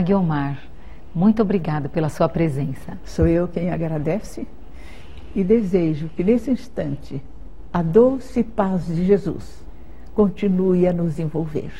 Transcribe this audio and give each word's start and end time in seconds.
Dona 0.00 0.06
Guiomar, 0.06 0.58
muito 1.14 1.42
obrigada 1.42 1.86
pela 1.86 2.08
sua 2.08 2.26
presença. 2.26 2.96
Sou 3.04 3.26
eu 3.26 3.46
quem 3.46 3.70
agradece 3.70 4.46
e 5.34 5.44
desejo 5.44 6.08
que 6.16 6.24
nesse 6.24 6.50
instante 6.50 7.22
a 7.70 7.82
doce 7.82 8.42
paz 8.42 8.86
de 8.86 9.04
Jesus 9.04 9.62
continue 10.14 10.86
a 10.88 10.92
nos 10.92 11.18
envolver. 11.18 11.70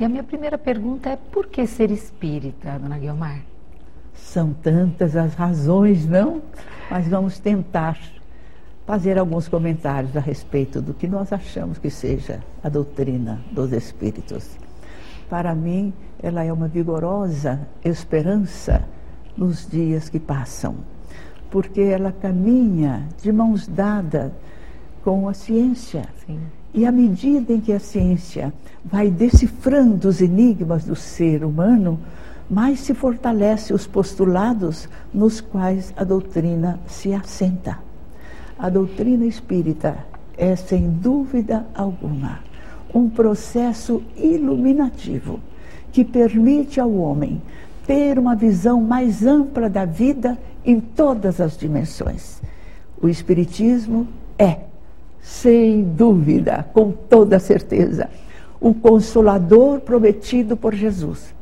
E 0.00 0.04
a 0.04 0.08
minha 0.08 0.24
primeira 0.24 0.58
pergunta 0.58 1.10
é 1.10 1.16
por 1.16 1.46
que 1.46 1.64
ser 1.66 1.92
espírita, 1.92 2.76
Dona 2.76 2.98
Guiomar? 2.98 3.40
São 4.12 4.52
tantas 4.52 5.14
as 5.14 5.34
razões, 5.34 6.06
não? 6.06 6.42
Mas 6.90 7.06
vamos 7.06 7.38
tentar 7.38 7.96
fazer 8.84 9.16
alguns 9.16 9.46
comentários 9.46 10.16
a 10.16 10.20
respeito 10.20 10.82
do 10.82 10.92
que 10.92 11.06
nós 11.06 11.32
achamos 11.32 11.78
que 11.78 11.88
seja 11.88 12.40
a 12.64 12.68
doutrina 12.68 13.40
dos 13.52 13.72
espíritos. 13.72 14.65
Para 15.28 15.54
mim, 15.54 15.92
ela 16.22 16.44
é 16.44 16.52
uma 16.52 16.68
vigorosa 16.68 17.60
esperança 17.84 18.84
nos 19.36 19.68
dias 19.68 20.08
que 20.08 20.18
passam, 20.18 20.76
porque 21.50 21.80
ela 21.80 22.12
caminha 22.12 23.08
de 23.22 23.30
mãos 23.32 23.66
dadas 23.66 24.32
com 25.04 25.28
a 25.28 25.34
ciência. 25.34 26.04
Sim. 26.26 26.40
E 26.72 26.84
à 26.84 26.92
medida 26.92 27.52
em 27.52 27.60
que 27.60 27.72
a 27.72 27.80
ciência 27.80 28.52
vai 28.84 29.10
decifrando 29.10 30.08
os 30.08 30.20
enigmas 30.20 30.84
do 30.84 30.94
ser 30.94 31.44
humano, 31.44 31.98
mais 32.48 32.80
se 32.80 32.94
fortalece 32.94 33.72
os 33.72 33.86
postulados 33.86 34.88
nos 35.12 35.40
quais 35.40 35.92
a 35.96 36.04
doutrina 36.04 36.78
se 36.86 37.12
assenta. 37.12 37.78
A 38.58 38.68
doutrina 38.68 39.24
espírita 39.24 39.96
é, 40.36 40.54
sem 40.54 40.90
dúvida 40.90 41.66
alguma, 41.74 42.40
um 42.94 43.08
processo 43.08 44.02
iluminativo 44.16 45.40
que 45.92 46.04
permite 46.04 46.80
ao 46.80 46.92
homem 46.92 47.40
ter 47.86 48.18
uma 48.18 48.34
visão 48.34 48.80
mais 48.80 49.24
ampla 49.24 49.70
da 49.70 49.84
vida 49.84 50.36
em 50.64 50.80
todas 50.80 51.40
as 51.40 51.56
dimensões. 51.56 52.40
O 53.00 53.08
Espiritismo 53.08 54.06
é, 54.38 54.58
sem 55.22 55.82
dúvida, 55.82 56.66
com 56.72 56.90
toda 56.90 57.38
certeza, 57.38 58.08
o 58.60 58.74
consolador 58.74 59.80
prometido 59.80 60.56
por 60.56 60.74
Jesus. 60.74 61.34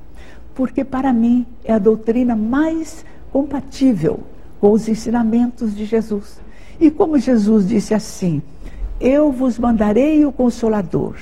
Porque, 0.54 0.84
para 0.84 1.12
mim, 1.12 1.46
é 1.64 1.72
a 1.72 1.78
doutrina 1.78 2.36
mais 2.36 3.04
compatível 3.32 4.20
com 4.60 4.70
os 4.70 4.88
ensinamentos 4.88 5.74
de 5.74 5.84
Jesus. 5.84 6.40
E 6.80 6.90
como 6.90 7.18
Jesus 7.18 7.66
disse 7.66 7.94
assim: 7.94 8.42
Eu 9.00 9.32
vos 9.32 9.58
mandarei 9.58 10.24
o 10.24 10.32
Consolador, 10.32 11.16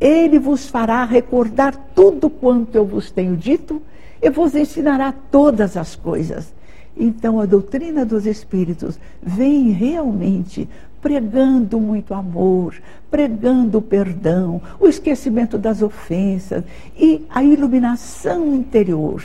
ele 0.00 0.38
vos 0.38 0.68
fará 0.68 1.04
recordar 1.04 1.76
tudo 1.94 2.30
quanto 2.30 2.76
eu 2.76 2.84
vos 2.84 3.10
tenho 3.10 3.36
dito 3.36 3.82
e 4.22 4.30
vos 4.30 4.54
ensinará 4.54 5.12
todas 5.12 5.76
as 5.76 5.96
coisas. 5.96 6.52
Então 6.96 7.40
a 7.40 7.46
doutrina 7.46 8.04
dos 8.04 8.26
Espíritos 8.26 8.98
vem 9.22 9.70
realmente 9.70 10.68
pregando 11.00 11.78
muito 11.78 12.12
amor, 12.12 12.74
pregando 13.10 13.78
o 13.78 13.82
perdão, 13.82 14.60
o 14.80 14.86
esquecimento 14.88 15.56
das 15.56 15.80
ofensas 15.80 16.64
e 16.96 17.24
a 17.30 17.42
iluminação 17.42 18.54
interior. 18.54 19.22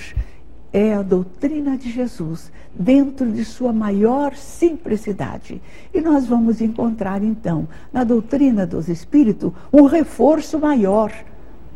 É 0.73 0.95
a 0.95 1.03
doutrina 1.03 1.77
de 1.77 1.91
Jesus 1.91 2.51
dentro 2.73 3.31
de 3.31 3.45
sua 3.45 3.71
maior 3.71 4.35
simplicidade. 4.35 5.61
E 5.93 6.01
nós 6.01 6.25
vamos 6.25 6.59
encontrar 6.61 7.23
então 7.23 7.67
na 7.93 8.03
doutrina 8.03 8.65
dos 8.65 8.89
Espíritos 8.89 9.53
um 9.71 9.83
reforço 9.83 10.57
maior 10.57 11.13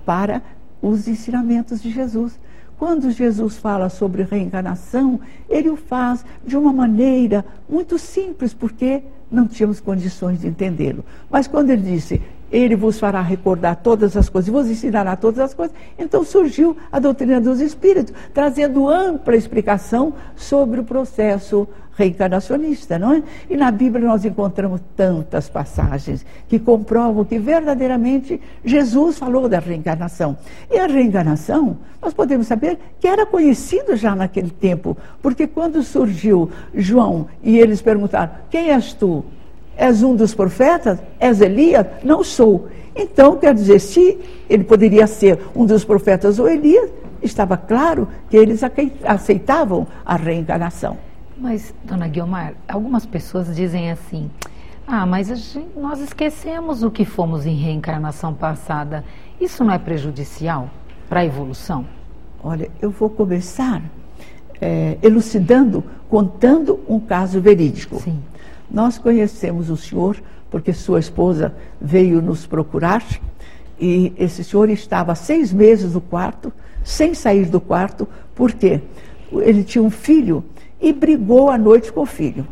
para 0.04 0.42
os 0.82 1.08
ensinamentos 1.08 1.82
de 1.82 1.92
Jesus. 1.92 2.40
Quando 2.78 3.12
Jesus 3.12 3.58
fala 3.58 3.90
sobre 3.90 4.24
reencarnação, 4.24 5.20
ele 5.50 5.70
o 5.70 5.76
faz 5.76 6.24
de 6.46 6.56
uma 6.56 6.72
maneira 6.72 7.46
muito 7.70 7.98
simples, 7.98 8.54
porque 8.54 9.04
não 9.32 9.48
tínhamos 9.48 9.80
condições 9.80 10.42
de 10.42 10.48
entendê-lo. 10.48 11.04
Mas 11.30 11.48
quando 11.48 11.72
ele 11.72 11.82
disse, 11.82 12.22
ele 12.52 12.76
vos 12.76 13.00
fará 13.00 13.22
recordar 13.22 13.78
todas 13.78 14.16
as 14.16 14.30
coisas, 14.30 14.50
vos 14.50 14.68
ensinará 14.70 15.16
todas 15.16 15.40
as 15.40 15.54
coisas, 15.54 15.76
então 15.98 16.24
surgiu 16.24 16.76
a 16.92 17.00
doutrina 17.00 17.42
dos 17.42 17.60
espíritos, 17.60 18.14
trazendo 18.34 18.88
ampla 18.88 19.36
explicação 19.36 20.14
sobre 20.36 20.80
o 20.80 20.84
processo 20.84 21.68
reencarnacionista, 21.98 23.00
não 23.00 23.14
é? 23.14 23.24
E 23.50 23.58
na 23.58 23.72
Bíblia 23.72 24.08
nós 24.08 24.24
encontramos 24.24 24.80
tantas 24.96 25.50
passagens 25.50 26.24
que 26.48 26.60
comprovam 26.60 27.26
que 27.26 27.40
verdadeiramente 27.40 28.40
Jesus 28.64 29.18
falou 29.18 29.50
da 29.50 29.58
reencarnação. 29.58 30.38
E 30.72 30.78
a 30.78 30.86
reencarnação, 30.86 31.78
nós 32.00 32.14
podemos 32.14 32.46
saber 32.46 32.78
que 33.00 33.08
era 33.08 33.26
conhecido 33.26 33.96
já 33.96 34.16
naquele 34.16 34.52
tempo, 34.52 34.96
porque 35.24 35.48
quando 35.48 35.82
surgiu 35.82 36.52
João 36.74 37.28
e 37.42 37.58
eles 37.58 37.82
perguntaram: 37.82 38.32
Quem 38.52 38.70
és 38.70 38.94
tu? 38.94 39.26
És 39.78 40.02
um 40.04 40.16
dos 40.16 40.34
profetas? 40.34 41.00
És 41.20 41.40
Elias? 41.40 41.86
Não 42.04 42.24
sou. 42.24 42.68
Então, 42.96 43.38
quer 43.38 43.54
dizer, 43.54 43.80
se 43.80 44.18
ele 44.50 44.64
poderia 44.64 45.06
ser 45.06 45.40
um 45.56 45.66
dos 45.66 45.86
profetas 45.86 46.40
ou 46.40 46.50
Elias, 46.50 46.90
estava 47.22 47.56
claro 47.56 48.08
que 48.30 48.36
eles 48.36 48.62
aceitavam 49.06 49.86
a 50.04 50.16
reencarnação. 50.16 50.98
Mas, 51.38 51.74
dona 51.84 52.08
Guiomar, 52.08 52.54
algumas 52.68 53.06
pessoas 53.06 53.56
dizem 53.56 53.92
assim: 53.92 54.32
ah, 54.88 55.06
mas 55.06 55.28
gente, 55.28 55.78
nós 55.78 56.00
esquecemos 56.00 56.82
o 56.82 56.90
que 56.90 57.06
fomos 57.06 57.46
em 57.46 57.54
reencarnação 57.54 58.34
passada. 58.34 59.04
Isso 59.40 59.64
não 59.64 59.74
é 59.74 59.78
prejudicial 59.78 60.70
para 61.08 61.20
a 61.20 61.26
evolução? 61.26 61.86
Olha, 62.44 62.70
eu 62.82 62.90
vou 62.90 63.10
começar 63.10 63.84
é, 64.60 64.98
elucidando, 65.04 65.84
contando 66.10 66.80
um 66.88 67.00
caso 67.00 67.40
verídico. 67.40 68.00
Sim. 68.00 68.20
Nós 68.70 68.98
conhecemos 68.98 69.70
o 69.70 69.78
senhor 69.78 70.18
porque 70.50 70.74
sua 70.74 71.00
esposa 71.00 71.54
veio 71.80 72.22
nos 72.22 72.46
procurar 72.46 73.04
e 73.80 74.14
esse 74.18 74.44
senhor 74.44 74.70
estava 74.70 75.14
seis 75.16 75.54
meses 75.54 75.94
no 75.94 76.02
quarto, 76.02 76.52
sem 76.84 77.14
sair 77.14 77.46
do 77.46 77.62
quarto, 77.62 78.08
porque 78.34 78.82
ele 79.32 79.64
tinha 79.64 79.84
um 79.84 79.90
filho 79.90 80.44
e 80.82 80.92
brigou 80.92 81.50
à 81.50 81.58
noite 81.58 81.92
com 81.92 82.02
o 82.02 82.06
filho. 82.06 82.48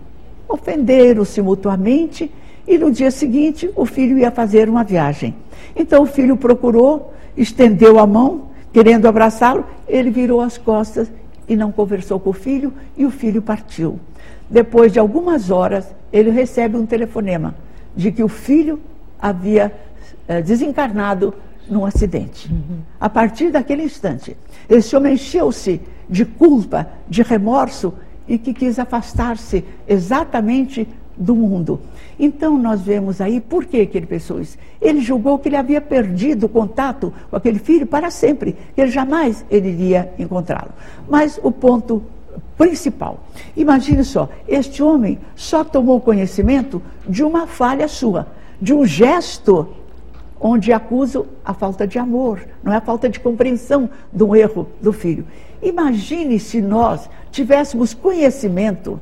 Ofenderam-se 0.48 1.42
mutuamente 1.42 2.32
e 2.68 2.78
no 2.78 2.92
dia 2.92 3.12
seguinte 3.12 3.70
o 3.76 3.86
filho 3.86 4.18
ia 4.18 4.32
fazer 4.32 4.70
uma 4.70 4.84
viagem. 4.84 5.36
Então 5.76 6.04
o 6.04 6.08
filho 6.08 6.38
procurou, 6.38 7.14
estendeu 7.36 8.00
a 8.00 8.06
mão, 8.06 8.50
querendo 8.72 9.08
abraçá-lo, 9.08 9.66
ele 9.88 10.10
virou 10.10 10.42
as 10.42 10.58
costas 10.58 11.10
e 11.48 11.56
não 11.56 11.72
conversou 11.72 12.20
com 12.20 12.32
o 12.32 12.34
filho 12.34 12.74
e 12.98 13.06
o 13.06 13.12
filho 13.12 13.42
partiu. 13.42 14.00
Depois 14.50 14.92
de 14.92 15.00
algumas 15.00 15.50
horas, 15.50 15.94
ele 16.12 16.30
recebe 16.30 16.78
um 16.78 16.86
telefonema 16.86 17.56
de 17.96 18.12
que 18.12 18.24
o 18.24 18.28
filho 18.28 18.80
havia 19.20 19.74
eh, 20.28 20.42
desencarnado 20.42 21.34
num 21.70 21.86
acidente. 21.86 22.52
Uhum. 22.52 22.80
A 23.00 23.10
partir 23.10 23.52
daquele 23.52 23.84
instante, 23.84 24.38
esse 24.70 24.96
homem 24.96 25.14
encheu-se 25.14 25.82
de 26.10 26.26
culpa, 26.26 26.88
de 27.08 27.24
remorso 27.24 27.94
e 28.28 28.38
que 28.38 28.54
quis 28.54 28.78
afastar-se 28.78 29.64
exatamente 29.88 30.88
do 31.18 31.36
mundo. 31.36 31.80
Então 32.20 32.58
nós 32.58 32.82
vemos 32.82 33.22
aí 33.22 33.40
por 33.40 33.66
que, 33.66 33.86
que 33.86 33.98
ele 33.98 34.06
pensou 34.06 34.40
isso. 34.40 34.58
Ele 34.82 35.02
julgou 35.02 35.40
que 35.40 35.50
ele 35.50 35.56
havia 35.56 35.82
perdido 35.82 36.46
o 36.46 36.50
contato 36.50 37.14
com 37.30 37.36
aquele 37.36 37.60
filho 37.60 37.86
para 37.86 38.12
sempre, 38.12 38.56
que 38.74 38.82
ele 38.82 38.92
jamais 38.92 39.46
ele 39.50 39.70
iria 39.70 40.14
encontrá-lo. 40.20 40.72
Mas 41.10 41.40
o 41.42 41.52
ponto 41.52 42.04
principal, 42.58 43.20
imagine 43.56 44.04
só, 44.04 44.30
este 44.48 44.82
homem 44.82 45.20
só 45.36 45.64
tomou 45.64 46.00
conhecimento 46.00 46.82
de 47.08 47.24
uma 47.24 47.48
falha 47.48 47.88
sua, 47.88 48.28
de 48.62 48.74
um 48.74 48.86
gesto 48.86 49.68
onde 50.40 50.72
acuso 50.72 51.26
a 51.44 51.54
falta 51.54 51.88
de 51.88 51.98
amor, 51.98 52.42
não 52.64 52.72
é 52.72 52.78
a 52.78 52.82
falta 52.82 53.10
de 53.10 53.20
compreensão 53.20 53.90
do 54.12 54.36
erro 54.36 54.68
do 54.82 54.94
filho. 54.94 55.26
Imagine 55.62 56.40
se 56.40 56.62
nós 56.62 57.10
tivéssemos 57.32 57.94
conhecimento 57.94 59.00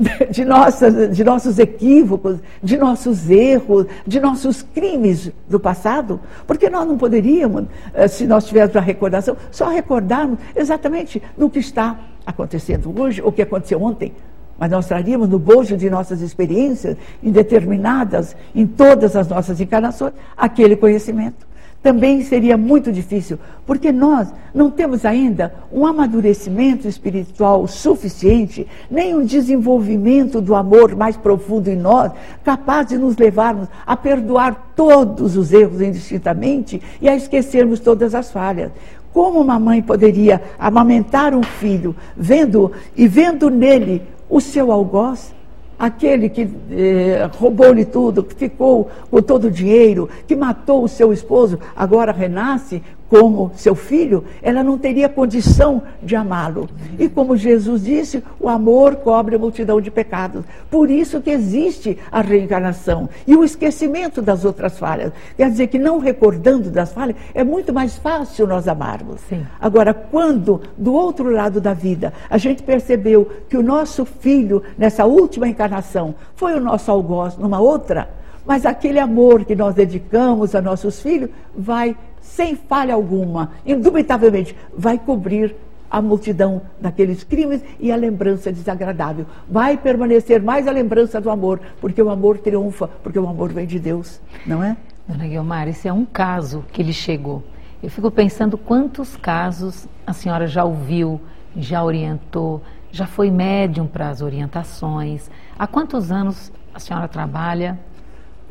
de, 0.30 0.44
nossas, 0.44 1.16
de 1.16 1.24
nossos 1.24 1.58
equívocos, 1.58 2.38
de 2.62 2.76
nossos 2.76 3.28
erros, 3.28 3.86
de 4.06 4.20
nossos 4.20 4.62
crimes 4.62 5.30
do 5.48 5.58
passado, 5.58 6.20
porque 6.46 6.70
nós 6.70 6.86
não 6.86 6.96
poderíamos, 6.96 7.64
eh, 7.94 8.08
se 8.08 8.26
nós 8.26 8.46
tivéssemos 8.46 8.76
a 8.76 8.80
recordação, 8.80 9.36
só 9.50 9.68
recordarmos 9.68 10.38
exatamente 10.54 11.22
no 11.36 11.50
que 11.50 11.58
está 11.58 11.98
acontecendo 12.24 12.92
hoje, 13.00 13.22
ou 13.22 13.32
que 13.32 13.42
aconteceu 13.42 13.82
ontem, 13.82 14.12
mas 14.58 14.70
nós 14.70 14.86
traríamos 14.86 15.28
no 15.28 15.38
bojo 15.38 15.76
de 15.76 15.88
nossas 15.88 16.20
experiências, 16.20 16.96
indeterminadas 17.22 18.36
em 18.54 18.66
todas 18.66 19.16
as 19.16 19.26
nossas 19.28 19.60
encarnações, 19.60 20.12
aquele 20.36 20.76
conhecimento 20.76 21.50
também 21.82 22.22
seria 22.22 22.58
muito 22.58 22.92
difícil, 22.92 23.38
porque 23.66 23.90
nós 23.90 24.28
não 24.54 24.70
temos 24.70 25.04
ainda 25.04 25.54
um 25.72 25.86
amadurecimento 25.86 26.86
espiritual 26.86 27.66
suficiente, 27.66 28.66
nem 28.90 29.14
um 29.14 29.24
desenvolvimento 29.24 30.42
do 30.42 30.54
amor 30.54 30.94
mais 30.94 31.16
profundo 31.16 31.68
em 31.68 31.76
nós, 31.76 32.12
capaz 32.44 32.88
de 32.88 32.98
nos 32.98 33.16
levarmos 33.16 33.66
a 33.86 33.96
perdoar 33.96 34.72
todos 34.76 35.36
os 35.36 35.52
erros 35.52 35.80
indistintamente 35.80 36.82
e 37.00 37.08
a 37.08 37.16
esquecermos 37.16 37.80
todas 37.80 38.14
as 38.14 38.30
falhas. 38.30 38.70
Como 39.12 39.40
uma 39.40 39.58
mãe 39.58 39.82
poderia 39.82 40.40
amamentar 40.58 41.34
um 41.34 41.42
filho, 41.42 41.94
vendo 42.16 42.72
e 42.96 43.08
vendo 43.08 43.50
nele 43.50 44.02
o 44.28 44.40
seu 44.40 44.70
algoz? 44.70 45.34
aquele 45.80 46.28
que 46.28 46.46
eh, 46.70 47.30
roubou-lhe 47.38 47.86
tudo, 47.86 48.22
que 48.22 48.34
ficou 48.34 48.90
com 49.10 49.22
todo 49.22 49.46
o 49.46 49.50
dinheiro, 49.50 50.10
que 50.28 50.36
matou 50.36 50.84
o 50.84 50.88
seu 50.88 51.10
esposo, 51.10 51.58
agora 51.74 52.12
renasce 52.12 52.82
como 53.10 53.50
seu 53.56 53.74
filho, 53.74 54.24
ela 54.40 54.62
não 54.62 54.78
teria 54.78 55.08
condição 55.08 55.82
de 56.00 56.14
amá-lo. 56.14 56.70
E 56.96 57.08
como 57.08 57.36
Jesus 57.36 57.84
disse, 57.84 58.22
o 58.38 58.48
amor 58.48 58.96
cobre 58.96 59.34
a 59.34 59.38
multidão 59.38 59.80
de 59.80 59.90
pecados. 59.90 60.44
Por 60.70 60.88
isso 60.88 61.20
que 61.20 61.30
existe 61.30 61.98
a 62.12 62.20
reencarnação 62.20 63.08
e 63.26 63.34
o 63.34 63.42
esquecimento 63.42 64.22
das 64.22 64.44
outras 64.44 64.78
falhas. 64.78 65.12
Quer 65.36 65.50
dizer 65.50 65.66
que 65.66 65.78
não 65.78 65.98
recordando 65.98 66.70
das 66.70 66.92
falhas, 66.92 67.16
é 67.34 67.42
muito 67.42 67.72
mais 67.74 67.98
fácil 67.98 68.46
nós 68.46 68.68
amarmos. 68.68 69.20
Sim. 69.28 69.44
Agora, 69.60 69.92
quando 69.92 70.60
do 70.78 70.94
outro 70.94 71.30
lado 71.30 71.60
da 71.60 71.74
vida 71.74 72.12
a 72.30 72.38
gente 72.38 72.62
percebeu 72.62 73.28
que 73.48 73.56
o 73.56 73.62
nosso 73.62 74.04
filho, 74.04 74.62
nessa 74.78 75.04
última 75.04 75.48
encarnação, 75.48 76.14
foi 76.36 76.54
o 76.54 76.60
nosso 76.60 76.88
algoz 76.92 77.36
numa 77.36 77.58
outra, 77.58 78.08
mas 78.46 78.64
aquele 78.64 78.98
amor 78.98 79.44
que 79.44 79.54
nós 79.54 79.74
dedicamos 79.74 80.54
a 80.54 80.62
nossos 80.62 81.00
filhos 81.00 81.30
vai 81.56 81.96
sem 82.40 82.56
falha 82.56 82.94
alguma, 82.94 83.50
indubitavelmente, 83.66 84.56
vai 84.74 84.98
cobrir 84.98 85.54
a 85.90 86.00
multidão 86.00 86.62
daqueles 86.80 87.22
crimes 87.22 87.62
e 87.78 87.92
a 87.92 87.96
lembrança 87.96 88.50
desagradável. 88.50 89.26
Vai 89.46 89.76
permanecer 89.76 90.40
mais 90.40 90.66
a 90.66 90.70
lembrança 90.70 91.20
do 91.20 91.28
amor, 91.28 91.60
porque 91.82 92.00
o 92.00 92.08
amor 92.08 92.38
triunfa, 92.38 92.88
porque 93.02 93.18
o 93.18 93.28
amor 93.28 93.52
vem 93.52 93.66
de 93.66 93.78
Deus, 93.78 94.22
não 94.46 94.64
é? 94.64 94.74
Dona 95.06 95.28
Guilmar, 95.28 95.68
esse 95.68 95.86
é 95.86 95.92
um 95.92 96.06
caso 96.06 96.64
que 96.72 96.82
lhe 96.82 96.94
chegou. 96.94 97.42
Eu 97.82 97.90
fico 97.90 98.10
pensando 98.10 98.56
quantos 98.56 99.18
casos 99.18 99.86
a 100.06 100.14
senhora 100.14 100.46
já 100.46 100.64
ouviu, 100.64 101.20
já 101.54 101.84
orientou, 101.84 102.62
já 102.90 103.06
foi 103.06 103.30
médium 103.30 103.86
para 103.86 104.08
as 104.08 104.22
orientações. 104.22 105.30
Há 105.58 105.66
quantos 105.66 106.10
anos 106.10 106.50
a 106.72 106.78
senhora 106.78 107.06
trabalha 107.06 107.78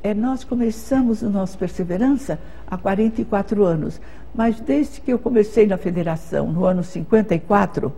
é, 0.04 0.14
nós 0.14 0.44
começamos 0.44 1.22
o 1.22 1.30
nosso 1.30 1.58
Perseverança 1.58 2.40
há 2.68 2.78
44 2.78 3.64
anos, 3.64 4.00
mas 4.34 4.60
desde 4.60 5.02
que 5.02 5.12
eu 5.12 5.20
comecei 5.20 5.66
na 5.66 5.78
federação, 5.78 6.52
no 6.52 6.66
ano 6.66 6.84
54, 6.84 7.92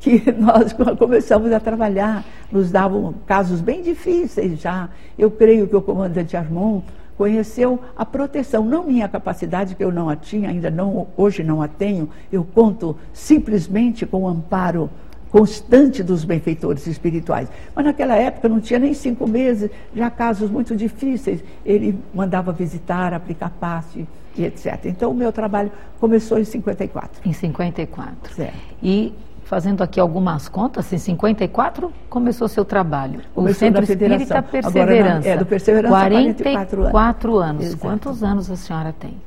que 0.00 0.30
nós 0.38 0.72
começamos 0.98 1.52
a 1.52 1.60
trabalhar, 1.60 2.24
nos 2.50 2.70
davam 2.70 3.14
casos 3.26 3.60
bem 3.60 3.82
difíceis 3.82 4.60
já. 4.60 4.88
Eu 5.18 5.30
creio 5.30 5.66
que 5.68 5.76
o 5.76 5.82
comandante 5.82 6.36
Armon 6.36 6.82
conheceu 7.16 7.78
a 7.96 8.04
proteção, 8.04 8.64
não 8.64 8.84
minha 8.84 9.08
capacidade, 9.08 9.74
que 9.74 9.84
eu 9.84 9.92
não 9.92 10.08
a 10.08 10.16
tinha, 10.16 10.50
ainda 10.50 10.70
não, 10.70 11.06
hoje 11.16 11.44
não 11.44 11.62
a 11.62 11.68
tenho, 11.68 12.08
eu 12.32 12.44
conto 12.44 12.96
simplesmente 13.12 14.04
com 14.04 14.22
o 14.22 14.28
amparo 14.28 14.90
constante 15.34 16.00
dos 16.00 16.24
benfeitores 16.24 16.86
espirituais. 16.86 17.48
Mas 17.74 17.84
naquela 17.84 18.14
época 18.14 18.48
não 18.48 18.60
tinha 18.60 18.78
nem 18.78 18.94
cinco 18.94 19.28
meses, 19.28 19.68
já 19.92 20.08
casos 20.08 20.48
muito 20.48 20.76
difíceis. 20.76 21.42
Ele 21.66 21.98
mandava 22.14 22.52
visitar, 22.52 23.12
aplicar 23.12 23.50
passe 23.50 24.06
e 24.38 24.44
etc. 24.44 24.78
Então 24.84 25.10
o 25.10 25.14
meu 25.14 25.32
trabalho 25.32 25.72
começou 25.98 26.38
em 26.38 26.44
54. 26.44 27.28
Em 27.28 27.32
54. 27.32 28.32
Certo. 28.32 28.54
E 28.80 29.12
fazendo 29.42 29.82
aqui 29.82 29.98
algumas 29.98 30.48
contas, 30.48 30.92
em 30.92 30.98
54 30.98 31.92
começou 32.08 32.46
seu 32.46 32.64
trabalho. 32.64 33.20
Começou 33.34 33.56
o 33.56 33.72
Centro 33.72 33.82
Espírita 33.82 34.40
Perseverança. 34.40 35.16
Agora, 35.16 35.28
é, 35.28 35.36
do 35.36 35.46
Perseverança 35.46 35.94
44, 35.96 36.76
44 36.76 37.38
anos. 37.38 37.64
anos. 37.64 37.74
Quantos 37.74 38.22
anos 38.22 38.48
a 38.52 38.54
senhora 38.54 38.94
tem? 39.00 39.20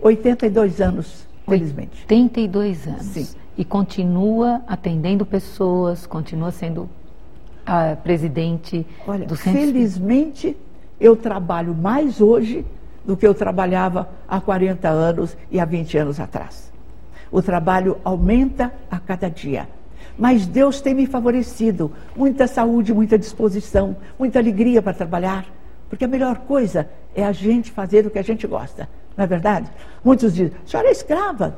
82 0.00 0.80
anos, 0.80 1.26
felizmente. 1.46 2.00
82 2.08 2.86
anos. 2.86 3.02
Sim 3.02 3.39
e 3.56 3.64
continua 3.64 4.62
atendendo 4.66 5.26
pessoas, 5.26 6.06
continua 6.06 6.50
sendo 6.50 6.88
a 7.66 7.96
presidente 7.96 8.86
Olha, 9.06 9.26
do 9.26 9.36
Centro 9.36 9.60
Felizmente, 9.60 10.56
eu 11.00 11.16
trabalho 11.16 11.74
mais 11.74 12.20
hoje 12.20 12.64
do 13.04 13.16
que 13.16 13.26
eu 13.26 13.34
trabalhava 13.34 14.08
há 14.28 14.40
40 14.40 14.88
anos 14.88 15.36
e 15.50 15.58
há 15.58 15.64
20 15.64 15.98
anos 15.98 16.20
atrás. 16.20 16.70
O 17.30 17.40
trabalho 17.40 17.98
aumenta 18.04 18.72
a 18.90 18.98
cada 18.98 19.28
dia. 19.28 19.68
Mas 20.18 20.46
Deus 20.46 20.80
tem 20.80 20.94
me 20.94 21.06
favorecido. 21.06 21.92
Muita 22.14 22.46
saúde, 22.46 22.92
muita 22.92 23.18
disposição, 23.18 23.96
muita 24.18 24.38
alegria 24.38 24.82
para 24.82 24.92
trabalhar. 24.92 25.46
Porque 25.88 26.04
a 26.04 26.08
melhor 26.08 26.38
coisa 26.38 26.88
é 27.14 27.24
a 27.24 27.32
gente 27.32 27.70
fazer 27.70 28.06
o 28.06 28.10
que 28.10 28.18
a 28.18 28.22
gente 28.22 28.46
gosta. 28.46 28.88
Não 29.16 29.24
é 29.24 29.26
verdade? 29.26 29.70
Muitos 30.04 30.34
dizem, 30.34 30.52
a 30.64 30.68
senhora 30.68 30.88
é 30.88 30.92
escrava. 30.92 31.56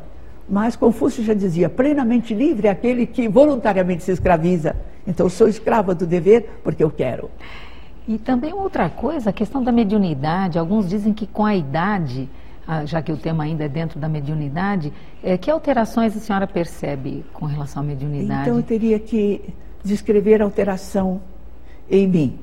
Mas 0.53 0.77
Confúcio 0.77 1.25
já 1.25 1.33
dizia: 1.33 1.71
plenamente 1.71 2.35
livre 2.35 2.69
é 2.69 2.71
aquele 2.71 3.07
que 3.07 3.27
voluntariamente 3.27 4.03
se 4.03 4.13
escraviza. 4.13 4.77
Então, 5.07 5.27
sou 5.31 5.49
escrava 5.49 5.95
do 5.95 6.07
dever 6.07 6.61
porque 6.63 6.85
eu 6.85 6.91
quero. 6.91 7.31
E 8.07 8.19
também 8.19 8.53
outra 8.53 8.91
coisa, 8.91 9.31
a 9.31 9.33
questão 9.33 9.65
da 9.65 9.73
mediunidade. 9.73 10.59
Alguns 10.59 10.87
dizem 10.87 11.15
que 11.15 11.27
com 11.27 11.47
a 11.47 11.57
idade, 11.57 12.29
ah, 12.69 12.85
já 12.85 13.01
que 13.01 13.11
o 13.11 13.17
tema 13.17 13.45
ainda 13.45 13.65
é 13.65 13.69
dentro 13.69 13.99
da 13.99 14.11
mediunidade, 14.11 14.93
é, 15.23 15.39
que 15.39 15.51
alterações 15.51 16.15
a 16.15 16.21
senhora 16.21 16.47
percebe 16.47 17.25
com 17.33 17.47
relação 17.47 17.83
à 17.83 17.87
mediunidade? 17.87 18.43
Então, 18.43 18.59
eu 18.59 18.63
teria 18.63 18.99
que 18.99 19.55
descrever 19.83 20.43
a 20.43 20.45
alteração 20.45 21.23
em 21.91 22.07
mim. 22.07 22.39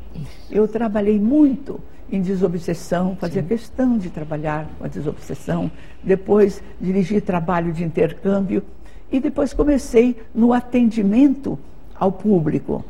Eu 0.50 0.68
trabalhei 0.68 1.20
muito 1.20 1.80
em 2.12 2.22
desobsessão, 2.22 3.16
fazia 3.20 3.42
Sim. 3.42 3.48
questão 3.48 3.98
de 3.98 4.10
trabalhar 4.10 4.68
com 4.78 4.86
a 4.86 4.88
desobsessão, 4.88 5.72
depois 6.04 6.62
dirigi 6.80 7.22
trabalho 7.22 7.72
de 7.72 7.84
intercâmbio 7.84 8.64
e 9.12 9.20
depois 9.20 9.54
comecei 9.54 10.16
no 10.34 10.54
atendimento 10.54 11.58
ao 11.96 12.12
público. 12.12 12.84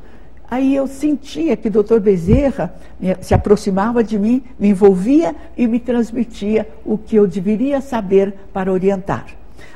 Aí 0.51 0.75
eu 0.75 0.87
sentia 0.87 1.55
que 1.55 1.67
o 1.67 1.71
doutor 1.71 1.99
Bezerra 1.99 2.73
se 3.21 3.33
aproximava 3.33 4.03
de 4.03 4.18
mim, 4.18 4.41
me 4.57 4.69
envolvia 4.69 5.35
e 5.56 5.68
me 5.68 5.79
transmitia 5.79 6.68
o 6.83 6.97
que 6.97 7.15
eu 7.15 7.27
deveria 7.27 7.81
saber 7.81 8.33
para 8.51 8.71
orientar. 8.71 9.27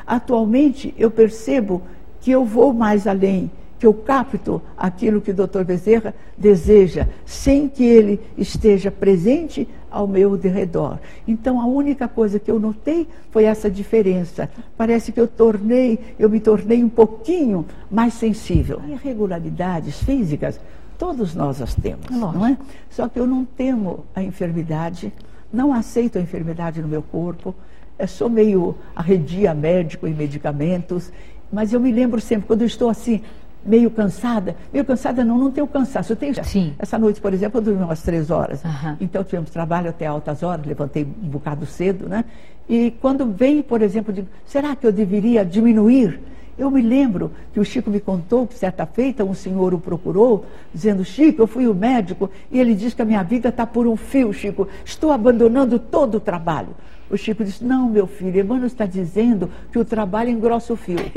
Atualmente 0.06 0.94
eu 0.98 1.12
percebo 1.12 1.82
que 2.22 2.32
eu 2.32 2.44
vou 2.44 2.74
mais 2.74 3.06
além 3.06 3.52
que 3.84 3.88
eu 3.88 3.94
capto 3.94 4.62
aquilo 4.78 5.20
que 5.20 5.32
o 5.32 5.34
doutor 5.34 5.66
Bezerra 5.66 6.16
deseja, 6.38 7.06
sem 7.26 7.68
que 7.68 7.84
ele 7.84 8.18
esteja 8.38 8.90
presente 8.90 9.68
ao 9.92 10.08
meu 10.08 10.38
derredor. 10.38 11.00
Então, 11.28 11.60
a 11.60 11.66
única 11.66 12.08
coisa 12.08 12.40
que 12.40 12.50
eu 12.50 12.58
notei 12.58 13.06
foi 13.30 13.44
essa 13.44 13.70
diferença. 13.70 14.50
Parece 14.78 15.12
que 15.12 15.20
eu 15.20 15.28
tornei, 15.28 16.00
eu 16.18 16.30
me 16.30 16.40
tornei 16.40 16.82
um 16.82 16.88
pouquinho 16.88 17.66
mais 17.92 18.14
sensível. 18.14 18.82
Irregularidades 18.88 20.02
físicas, 20.02 20.62
todos 20.98 21.36
nós 21.36 21.62
as 21.62 21.76
temos, 21.76 22.10
Nossa. 22.10 22.38
não 22.38 22.48
é? 22.48 22.58
Só 22.90 23.10
que 23.10 23.20
eu 23.20 23.28
não 23.28 23.44
temo 23.44 24.06
a 24.16 24.24
enfermidade, 24.24 25.12
não 25.52 25.74
aceito 25.74 26.18
a 26.18 26.22
enfermidade 26.22 26.82
no 26.82 26.88
meu 26.88 27.02
corpo. 27.02 27.54
Eu 28.00 28.08
sou 28.08 28.30
meio 28.30 28.78
arredia 28.96 29.54
médico 29.54 30.08
e 30.08 30.14
medicamentos, 30.14 31.12
mas 31.54 31.72
eu 31.72 31.80
me 31.80 31.92
lembro 31.92 32.20
sempre, 32.20 32.48
quando 32.48 32.62
eu 32.62 32.68
estou 32.68 32.90
assim, 32.90 33.22
meio 33.66 33.90
cansada. 33.90 34.56
Meio 34.72 34.86
cansada 34.86 35.24
não, 35.24 35.38
não 35.38 35.52
tenho 35.52 35.68
cansaço. 35.68 36.14
Eu 36.14 36.16
tenho... 36.16 36.34
Sim. 36.44 36.74
Essa 36.78 36.98
noite, 36.98 37.22
por 37.22 37.34
exemplo, 37.34 37.60
eu 37.60 37.64
dormi 37.64 37.84
umas 37.84 38.02
três 38.02 38.30
horas. 38.30 38.64
Uhum. 38.64 38.98
Então 39.02 39.24
tivemos 39.24 39.50
trabalho 39.50 39.90
até 39.90 40.06
altas 40.06 40.44
horas, 40.44 40.66
levantei 40.66 41.04
um 41.04 41.28
bocado 41.28 41.66
cedo, 41.66 42.08
né? 42.08 42.26
E 42.68 42.92
quando 43.02 43.26
vem, 43.26 43.62
por 43.62 43.82
exemplo, 43.82 44.14
digo, 44.14 44.28
será 44.46 44.76
que 44.76 44.88
eu 44.88 44.92
deveria 44.92 45.44
diminuir? 45.44 46.20
Eu 46.58 46.70
me 46.70 46.82
lembro 46.82 47.32
que 47.52 47.60
o 47.60 47.66
Chico 47.66 47.90
me 47.90 48.00
contou 48.00 48.46
que 48.46 48.54
certa 48.54 48.86
feita 48.86 49.24
um 49.24 49.34
senhor 49.34 49.74
o 49.74 49.80
procurou, 49.80 50.46
dizendo, 50.72 51.04
Chico, 51.04 51.42
eu 51.42 51.48
fui 51.48 51.68
o 51.68 51.74
médico 51.74 52.30
e 52.52 52.60
ele 52.60 52.76
diz 52.76 52.94
que 52.94 53.02
a 53.02 53.06
minha 53.06 53.24
vida 53.24 53.50
está 53.50 53.66
por 53.66 53.88
um 53.88 53.98
fio, 53.98 54.32
Chico. 54.32 54.68
Estou 54.86 55.12
abandonando 55.12 55.80
todo 55.80 56.16
o 56.16 56.20
trabalho. 56.20 56.70
O 57.14 57.18
Chico 57.18 57.44
disse, 57.46 57.64
não, 57.64 57.88
meu 57.88 58.08
filho, 58.08 58.40
Emmanuel 58.40 58.66
está 58.66 58.88
dizendo 58.88 59.48
que 59.72 59.78
o 59.78 59.86
trabalho 59.86 60.32
engrossa 60.32 60.74
o 60.74 60.76
fio. 60.76 60.98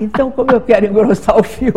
Então, 0.00 0.30
como 0.30 0.52
eu 0.52 0.60
quero 0.60 0.86
engrossar 0.86 1.36
o 1.36 1.42
fio 1.42 1.72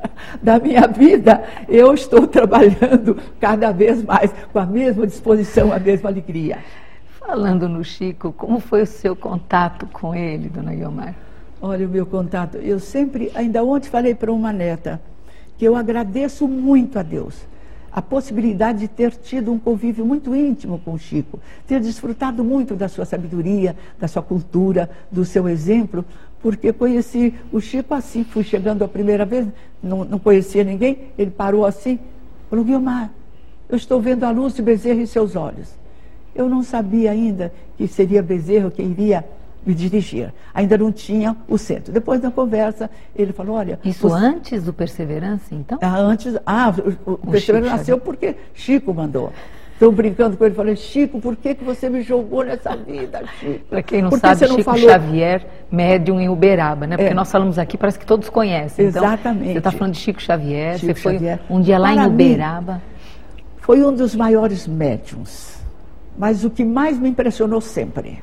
da 0.42 0.58
minha 0.58 0.86
vida, 0.86 1.44
eu 1.68 1.92
estou 1.92 2.26
trabalhando 2.26 3.18
cada 3.38 3.70
vez 3.70 4.02
mais 4.02 4.32
com 4.50 4.58
a 4.58 4.64
mesma 4.64 5.06
disposição, 5.06 5.70
a 5.70 5.78
mesma 5.78 6.08
alegria. 6.08 6.56
Falando 7.20 7.68
no 7.68 7.84
Chico, 7.84 8.32
como 8.32 8.60
foi 8.60 8.80
o 8.80 8.86
seu 8.86 9.14
contato 9.14 9.86
com 9.92 10.14
ele, 10.14 10.48
dona 10.48 10.74
Guilmar? 10.74 11.14
Olha, 11.60 11.86
o 11.86 11.90
meu 11.90 12.06
contato, 12.06 12.56
eu 12.56 12.80
sempre, 12.80 13.30
ainda 13.34 13.62
ontem 13.62 13.90
falei 13.90 14.14
para 14.14 14.32
uma 14.32 14.54
neta, 14.54 14.98
que 15.58 15.64
eu 15.66 15.76
agradeço 15.76 16.48
muito 16.48 16.98
a 16.98 17.02
Deus 17.02 17.46
a 17.96 18.02
possibilidade 18.02 18.80
de 18.80 18.88
ter 18.88 19.12
tido 19.12 19.50
um 19.50 19.58
convívio 19.58 20.04
muito 20.04 20.36
íntimo 20.36 20.78
com 20.84 20.92
o 20.92 20.98
Chico, 20.98 21.40
ter 21.66 21.80
desfrutado 21.80 22.44
muito 22.44 22.74
da 22.74 22.90
sua 22.90 23.06
sabedoria, 23.06 23.74
da 23.98 24.06
sua 24.06 24.22
cultura, 24.22 24.90
do 25.10 25.24
seu 25.24 25.48
exemplo, 25.48 26.04
porque 26.42 26.74
conheci 26.74 27.32
o 27.50 27.58
Chico 27.58 27.94
assim, 27.94 28.22
fui 28.22 28.44
chegando 28.44 28.84
a 28.84 28.88
primeira 28.88 29.24
vez, 29.24 29.46
não, 29.82 30.04
não 30.04 30.18
conhecia 30.18 30.62
ninguém, 30.62 30.98
ele 31.16 31.30
parou 31.30 31.64
assim, 31.64 31.98
falou, 32.50 32.66
Guilmar, 32.66 33.10
eu 33.66 33.78
estou 33.78 33.98
vendo 33.98 34.24
a 34.24 34.30
luz 34.30 34.52
de 34.52 34.60
Bezerra 34.60 35.00
em 35.00 35.06
seus 35.06 35.34
olhos. 35.34 35.70
Eu 36.34 36.50
não 36.50 36.62
sabia 36.62 37.12
ainda 37.12 37.50
que 37.78 37.88
seria 37.88 38.22
Bezerra 38.22 38.70
que 38.70 38.82
iria 38.82 39.24
me 39.66 39.74
dirigia. 39.74 40.32
Ainda 40.54 40.78
não 40.78 40.92
tinha 40.92 41.36
o 41.48 41.58
centro. 41.58 41.92
Depois 41.92 42.20
da 42.20 42.30
conversa, 42.30 42.88
ele 43.14 43.32
falou, 43.32 43.56
olha... 43.56 43.78
Isso 43.84 44.08
você... 44.08 44.24
antes 44.24 44.62
do 44.62 44.72
Perseverança, 44.72 45.54
então? 45.54 45.78
Ah, 45.82 45.98
antes... 45.98 46.36
Ah, 46.46 46.72
o, 47.04 47.12
o 47.12 47.30
Perseverança 47.30 47.76
nasceu 47.76 47.98
porque 47.98 48.36
Chico 48.54 48.94
mandou. 48.94 49.32
Estou 49.72 49.92
brincando 49.92 50.38
com 50.38 50.44
ele, 50.46 50.54
falei, 50.54 50.74
Chico, 50.74 51.20
por 51.20 51.36
que, 51.36 51.54
que 51.54 51.62
você 51.62 51.90
me 51.90 52.00
jogou 52.00 52.42
nessa 52.42 52.74
vida, 52.74 53.22
Chico? 53.38 53.66
Para 53.68 53.82
quem 53.82 54.00
não 54.00 54.10
sabe, 54.12 54.46
não 54.46 54.56
Chico 54.56 54.62
falou... 54.62 54.88
Xavier, 54.88 55.46
médium 55.70 56.18
em 56.18 56.30
Uberaba, 56.30 56.86
né? 56.86 56.96
Porque 56.96 57.10
é. 57.10 57.14
nós 57.14 57.30
falamos 57.30 57.58
aqui, 57.58 57.76
parece 57.76 57.98
que 57.98 58.06
todos 58.06 58.30
conhecem. 58.30 58.86
Então, 58.86 59.04
Exatamente. 59.04 59.52
Você 59.52 59.58
está 59.58 59.70
falando 59.70 59.92
de 59.92 60.00
Chico 60.00 60.22
Xavier, 60.22 60.78
Chico 60.78 60.86
você 60.86 60.94
foi 60.94 61.12
Xavier. 61.14 61.40
um 61.50 61.60
dia 61.60 61.76
lá 61.76 61.92
Para 61.92 62.04
em 62.04 62.06
Uberaba. 62.06 62.72
Mim, 62.74 62.80
foi 63.58 63.84
um 63.84 63.92
dos 63.92 64.14
maiores 64.14 64.66
médiums. 64.66 65.56
Mas 66.16 66.42
o 66.44 66.48
que 66.48 66.64
mais 66.64 66.98
me 66.98 67.10
impressionou 67.10 67.60
sempre, 67.60 68.22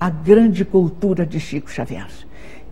a 0.00 0.10
grande 0.10 0.64
cultura 0.64 1.26
de 1.26 1.40
Chico 1.40 1.70
Xavier. 1.70 2.06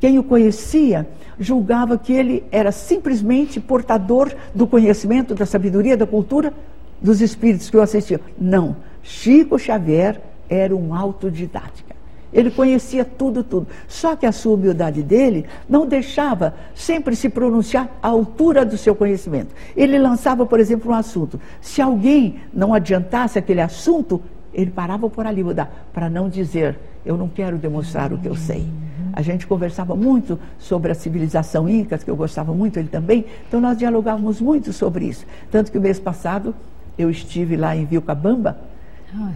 Quem 0.01 0.19
o 0.19 0.23
conhecia 0.23 1.07
julgava 1.39 1.99
que 1.99 2.13
ele 2.13 2.45
era 2.51 2.71
simplesmente 2.71 3.61
portador 3.61 4.33
do 4.55 4.67
conhecimento, 4.67 5.35
da 5.35 5.47
sabedoria, 5.47 5.97
da 5.97 6.07
cultura 6.07 6.53
dos 7.01 7.21
espíritos 7.21 7.71
que 7.71 7.77
o 7.77 7.83
assistiam. 7.83 8.21
Não. 8.39 8.77
Chico 9.03 9.59
Xavier 9.59 10.21
era 10.49 10.75
um 10.75 10.95
autodidática. 10.95 11.97
Ele 12.33 12.51
conhecia 12.51 13.05
tudo, 13.05 13.43
tudo. 13.43 13.67
Só 13.89 14.15
que 14.15 14.27
a 14.27 14.33
sua 14.33 14.55
humildade 14.55 15.03
dele 15.03 15.47
não 15.69 15.87
deixava 15.87 16.55
sempre 16.75 17.17
se 17.17 17.29
pronunciar 17.29 17.89
à 18.03 18.09
altura 18.09 18.65
do 18.65 18.77
seu 18.77 18.95
conhecimento. 18.95 19.55
Ele 19.77 19.99
lançava, 19.99 20.45
por 20.45 20.61
exemplo, 20.61 20.91
um 20.91 20.95
assunto. 20.95 21.41
Se 21.61 21.81
alguém 21.81 22.41
não 22.53 22.75
adiantasse 22.75 23.39
aquele 23.39 23.61
assunto, 23.61 24.21
ele 24.57 24.71
parava 24.71 25.09
por 25.11 25.27
ali 25.27 25.45
para 25.93 26.09
não 26.09 26.31
dizer, 26.31 26.79
eu 27.05 27.15
não 27.15 27.29
quero 27.29 27.59
demonstrar 27.59 28.11
o 28.11 28.17
que 28.17 28.27
eu 28.27 28.35
sei. 28.35 28.67
A 29.13 29.21
gente 29.21 29.47
conversava 29.47 29.95
muito 29.95 30.39
sobre 30.59 30.91
a 30.91 30.95
civilização 30.95 31.69
incas, 31.69 32.03
que 32.03 32.11
eu 32.11 32.17
gostava 32.17 32.55
muito, 32.55 32.79
ele 32.79 32.89
também, 32.89 33.27
então 33.47 33.61
nós 33.61 33.77
dialogávamos 33.77 34.41
muito 34.41 34.73
sobre 34.73 35.05
isso. 35.05 35.27
Tanto 35.51 35.71
que 35.71 35.77
o 35.77 35.81
mês 35.81 36.01
passado 36.01 36.55
eu 36.99 37.11
estive 37.11 37.55
lá 37.55 37.77
em 37.77 37.85
Vilcabamba, 37.85 38.59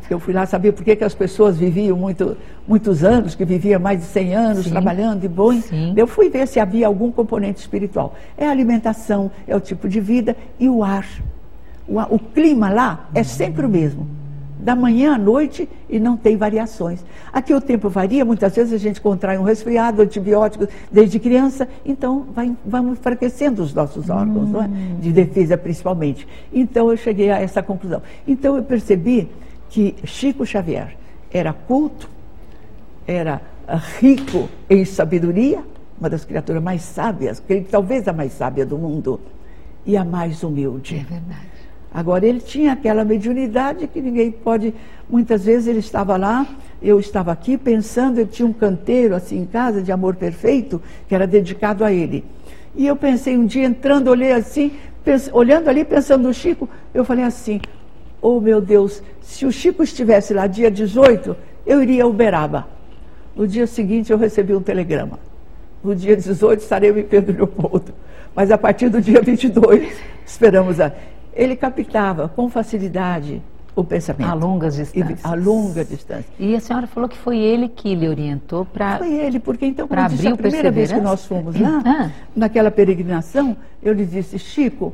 eu 0.09 0.19
fui 0.19 0.33
lá 0.33 0.47
saber 0.47 0.73
por 0.73 0.85
que, 0.85 0.97
que 0.97 1.05
as 1.05 1.15
pessoas 1.15 1.59
viviam 1.59 1.97
muito, 1.97 2.37
muitos 2.67 3.05
anos, 3.05 3.35
que 3.35 3.45
viviam 3.45 3.79
mais 3.79 4.01
de 4.01 4.07
100 4.07 4.35
anos 4.35 4.65
Sim. 4.65 4.71
trabalhando 4.71 5.21
de 5.21 5.29
boi. 5.29 5.61
Sim. 5.61 5.95
Eu 5.97 6.07
fui 6.07 6.29
ver 6.29 6.47
se 6.49 6.59
havia 6.59 6.87
algum 6.87 7.13
componente 7.13 7.61
espiritual. 7.61 8.15
É 8.37 8.47
a 8.47 8.51
alimentação, 8.51 9.31
é 9.47 9.55
o 9.55 9.61
tipo 9.61 9.89
de 9.89 10.01
vida 10.01 10.37
e 10.59 10.69
o 10.69 10.83
ar. 10.83 11.07
O, 11.87 11.99
o 12.15 12.19
clima 12.19 12.69
lá 12.69 13.09
é 13.15 13.23
sempre 13.23 13.65
o 13.65 13.69
mesmo 13.69 14.20
da 14.61 14.77
manhã 14.77 15.15
à 15.15 15.19
noite 15.19 15.69
e 15.89 15.99
não 15.99 16.17
tem 16.17 16.37
variações. 16.37 17.05
Aqui 17.33 17.55
o 17.55 17.61
tempo 17.61 17.89
varia, 17.89 18.25
muitas 18.25 18.55
vezes 18.55 18.73
a 18.73 18.79
gente 18.79 19.01
contrai 19.01 19.39
um 19.39 19.43
resfriado, 19.43 20.03
antibióticos 20.03 20.69
desde 20.91 21.19
criança, 21.19 21.69
então 21.85 22.27
vai, 22.35 22.55
vamos 22.65 22.99
enfraquecendo 22.99 23.63
os 23.63 23.73
nossos 23.75 24.11
órgãos, 24.11 24.49
hum. 24.49 24.53
não 24.53 24.63
é? 24.63 24.67
Hum. 24.67 24.99
de 25.01 25.13
defesa 25.13 25.57
principalmente. 25.57 26.27
Então 26.53 26.91
eu 26.91 26.97
cheguei 26.97 27.31
a 27.31 27.39
essa 27.39 27.63
conclusão. 27.63 28.03
Então 28.27 28.57
eu 28.57 28.63
percebi 28.63 29.29
que 29.69 29.95
Chico 30.05 30.45
Xavier 30.45 30.97
era 31.33 31.53
culto, 31.53 32.09
era 33.07 33.41
rico 34.01 34.49
em 34.69 34.85
sabedoria, 34.85 35.63
uma 35.99 36.09
das 36.09 36.25
criaturas 36.25 36.63
mais 36.63 36.83
sábias, 36.83 37.43
talvez 37.71 38.09
a 38.09 38.13
mais 38.13 38.33
sábia 38.33 38.65
do 38.65 38.79
mundo, 38.79 39.21
e 39.85 39.97
a 39.97 40.05
mais 40.05 40.43
humilde. 40.43 40.97
É 40.97 41.13
verdade. 41.13 41.50
Agora, 41.93 42.25
ele 42.25 42.41
tinha 42.41 42.73
aquela 42.73 43.05
mediunidade 43.05 43.87
que 43.89 44.01
ninguém 44.01 44.31
pode. 44.31 44.73
Muitas 45.09 45.45
vezes 45.45 45.67
ele 45.67 45.81
estava 45.81 46.17
lá, 46.17 46.47
eu 46.81 47.01
estava 47.01 47.33
aqui 47.33 47.59
pensando, 47.59 48.19
ele 48.19 48.31
tinha 48.31 48.47
um 48.47 48.53
canteiro 48.53 49.15
assim 49.15 49.39
em 49.39 49.47
casa 49.47 49.83
de 49.83 49.91
amor 49.91 50.15
perfeito, 50.15 50.81
que 51.09 51.15
era 51.15 51.27
dedicado 51.27 51.85
a 51.85 51.93
ele. 51.93 52.25
E 52.77 52.87
eu 52.87 52.95
pensei 52.95 53.37
um 53.37 53.45
dia, 53.45 53.67
entrando, 53.67 54.09
olhei 54.09 54.33
assim, 54.33 54.73
olhando 55.33 55.69
ali, 55.69 55.85
pensando 55.85 56.29
no 56.29 56.33
Chico, 56.33 56.69
eu 56.95 57.05
falei 57.05 57.25
assim: 57.25 57.61
Oh 58.23 58.41
meu 58.41 58.61
Deus, 58.61 59.03
se 59.21 59.45
o 59.45 59.51
Chico 59.51 59.83
estivesse 59.83 60.33
lá 60.33 60.47
dia 60.47 60.71
18, 60.71 61.37
eu 61.67 61.83
iria 61.83 62.05
a 62.05 62.07
Uberaba. 62.07 62.69
No 63.35 63.49
dia 63.49 63.67
seguinte 63.67 64.13
eu 64.13 64.19
recebi 64.19 64.55
um 64.55 64.63
telegrama. 64.63 65.19
No 65.83 65.97
dia 65.97 66.17
18 66.17 66.61
estarei 66.61 66.91
em 66.91 67.03
Pedro 67.03 67.35
Leopoldo. 67.35 67.95
Mas 68.35 68.51
a 68.51 68.59
partir 68.59 68.89
do 68.89 69.01
dia 69.01 69.21
22, 69.23 69.93
esperamos 70.27 70.79
a 70.79 70.93
ele 71.33 71.57
captava 71.57 72.29
com 72.29 72.49
facilidade 72.49 73.43
o 73.75 73.85
pensamento. 73.85 74.29
A 74.29 74.35
longas 74.35 74.77
distâncias. 74.77 75.25
A 75.25 75.35
longa 75.35 75.85
distância. 75.85 76.27
E 76.39 76.55
a 76.55 76.61
senhora 76.61 76.87
falou 76.87 77.09
que 77.09 77.17
foi 77.17 77.39
ele 77.39 77.69
que 77.69 77.95
lhe 77.95 78.09
orientou 78.09 78.65
para. 78.65 78.99
Foi 78.99 79.13
ele, 79.13 79.39
porque 79.39 79.67
então, 79.67 79.87
quando 79.87 80.09
disse, 80.11 80.29
a 80.29 80.37
primeira 80.37 80.71
vez 80.71 80.93
que 80.93 81.01
nós 81.01 81.25
fomos 81.25 81.59
lá, 81.59 81.83
ah. 81.87 82.11
naquela 82.35 82.71
peregrinação, 82.71 83.57
eu 83.83 83.93
lhe 83.93 84.05
disse, 84.05 84.39
Chico, 84.39 84.93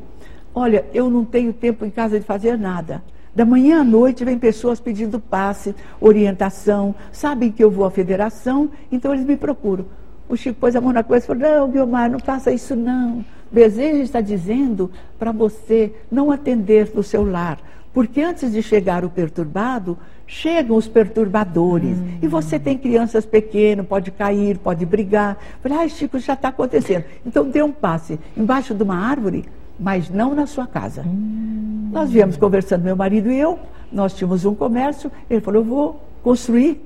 olha, 0.53 0.85
eu 0.93 1.09
não 1.09 1.25
tenho 1.25 1.53
tempo 1.53 1.85
em 1.85 1.89
casa 1.89 2.19
de 2.19 2.25
fazer 2.25 2.57
nada. 2.57 3.03
Da 3.35 3.45
manhã 3.45 3.81
à 3.81 3.83
noite 3.83 4.25
vem 4.25 4.39
pessoas 4.39 4.79
pedindo 4.79 5.19
passe, 5.19 5.75
orientação, 6.01 6.95
sabem 7.11 7.51
que 7.51 7.63
eu 7.63 7.69
vou 7.69 7.85
à 7.85 7.91
federação, 7.91 8.69
então 8.91 9.13
eles 9.13 9.25
me 9.25 9.37
procuram. 9.37 9.85
O 10.27 10.35
Chico 10.35 10.59
pôs 10.59 10.75
a 10.75 10.81
mão 10.81 10.91
na 10.91 11.03
coisa 11.03 11.23
e 11.23 11.27
falou, 11.27 11.43
não, 11.43 11.69
Guilmar, 11.69 12.09
não 12.09 12.19
faça 12.19 12.51
isso 12.51 12.75
não. 12.75 13.23
Desejo 13.51 14.01
está 14.01 14.21
dizendo 14.21 14.91
para 15.17 15.31
você 15.31 15.93
não 16.11 16.31
atender 16.31 16.91
no 16.93 17.03
seu 17.03 17.29
lar, 17.29 17.59
porque 17.93 18.21
antes 18.21 18.51
de 18.51 18.61
chegar 18.61 19.03
o 19.03 19.09
perturbado, 19.09 19.97
chegam 20.27 20.75
os 20.75 20.87
perturbadores. 20.87 21.97
Hum. 21.97 22.19
E 22.21 22.27
você 22.27 22.59
tem 22.59 22.77
crianças 22.77 23.25
pequenas, 23.25 23.87
pode 23.87 24.11
cair, 24.11 24.57
pode 24.57 24.85
brigar. 24.85 25.37
Falei, 25.63 25.77
ai, 25.79 25.89
Chico, 25.89 26.19
já 26.19 26.33
está 26.33 26.49
acontecendo. 26.49 27.05
Então 27.25 27.49
dê 27.49 27.63
um 27.63 27.71
passe 27.71 28.19
embaixo 28.35 28.73
de 28.75 28.83
uma 28.83 28.97
árvore, 28.97 29.45
mas 29.79 30.09
não 30.09 30.35
na 30.35 30.45
sua 30.45 30.67
casa. 30.67 31.03
Hum. 31.03 31.89
Nós 31.91 32.11
viemos 32.11 32.37
conversando, 32.37 32.83
meu 32.83 32.95
marido 32.95 33.31
e 33.31 33.39
eu, 33.39 33.57
nós 33.91 34.13
tínhamos 34.13 34.43
um 34.45 34.53
comércio, 34.53 35.11
ele 35.29 35.41
falou, 35.41 35.61
eu 35.61 35.65
vou 35.65 36.01
construir 36.21 36.85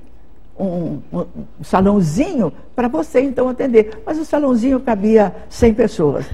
um, 0.58 1.00
um, 1.12 1.24
salãozinho 1.62 2.52
para 2.74 2.88
você 2.88 3.20
então 3.20 3.48
atender. 3.48 4.02
Mas 4.06 4.18
o 4.18 4.24
salãozinho 4.24 4.80
cabia 4.80 5.34
100 5.48 5.74
pessoas. 5.74 6.26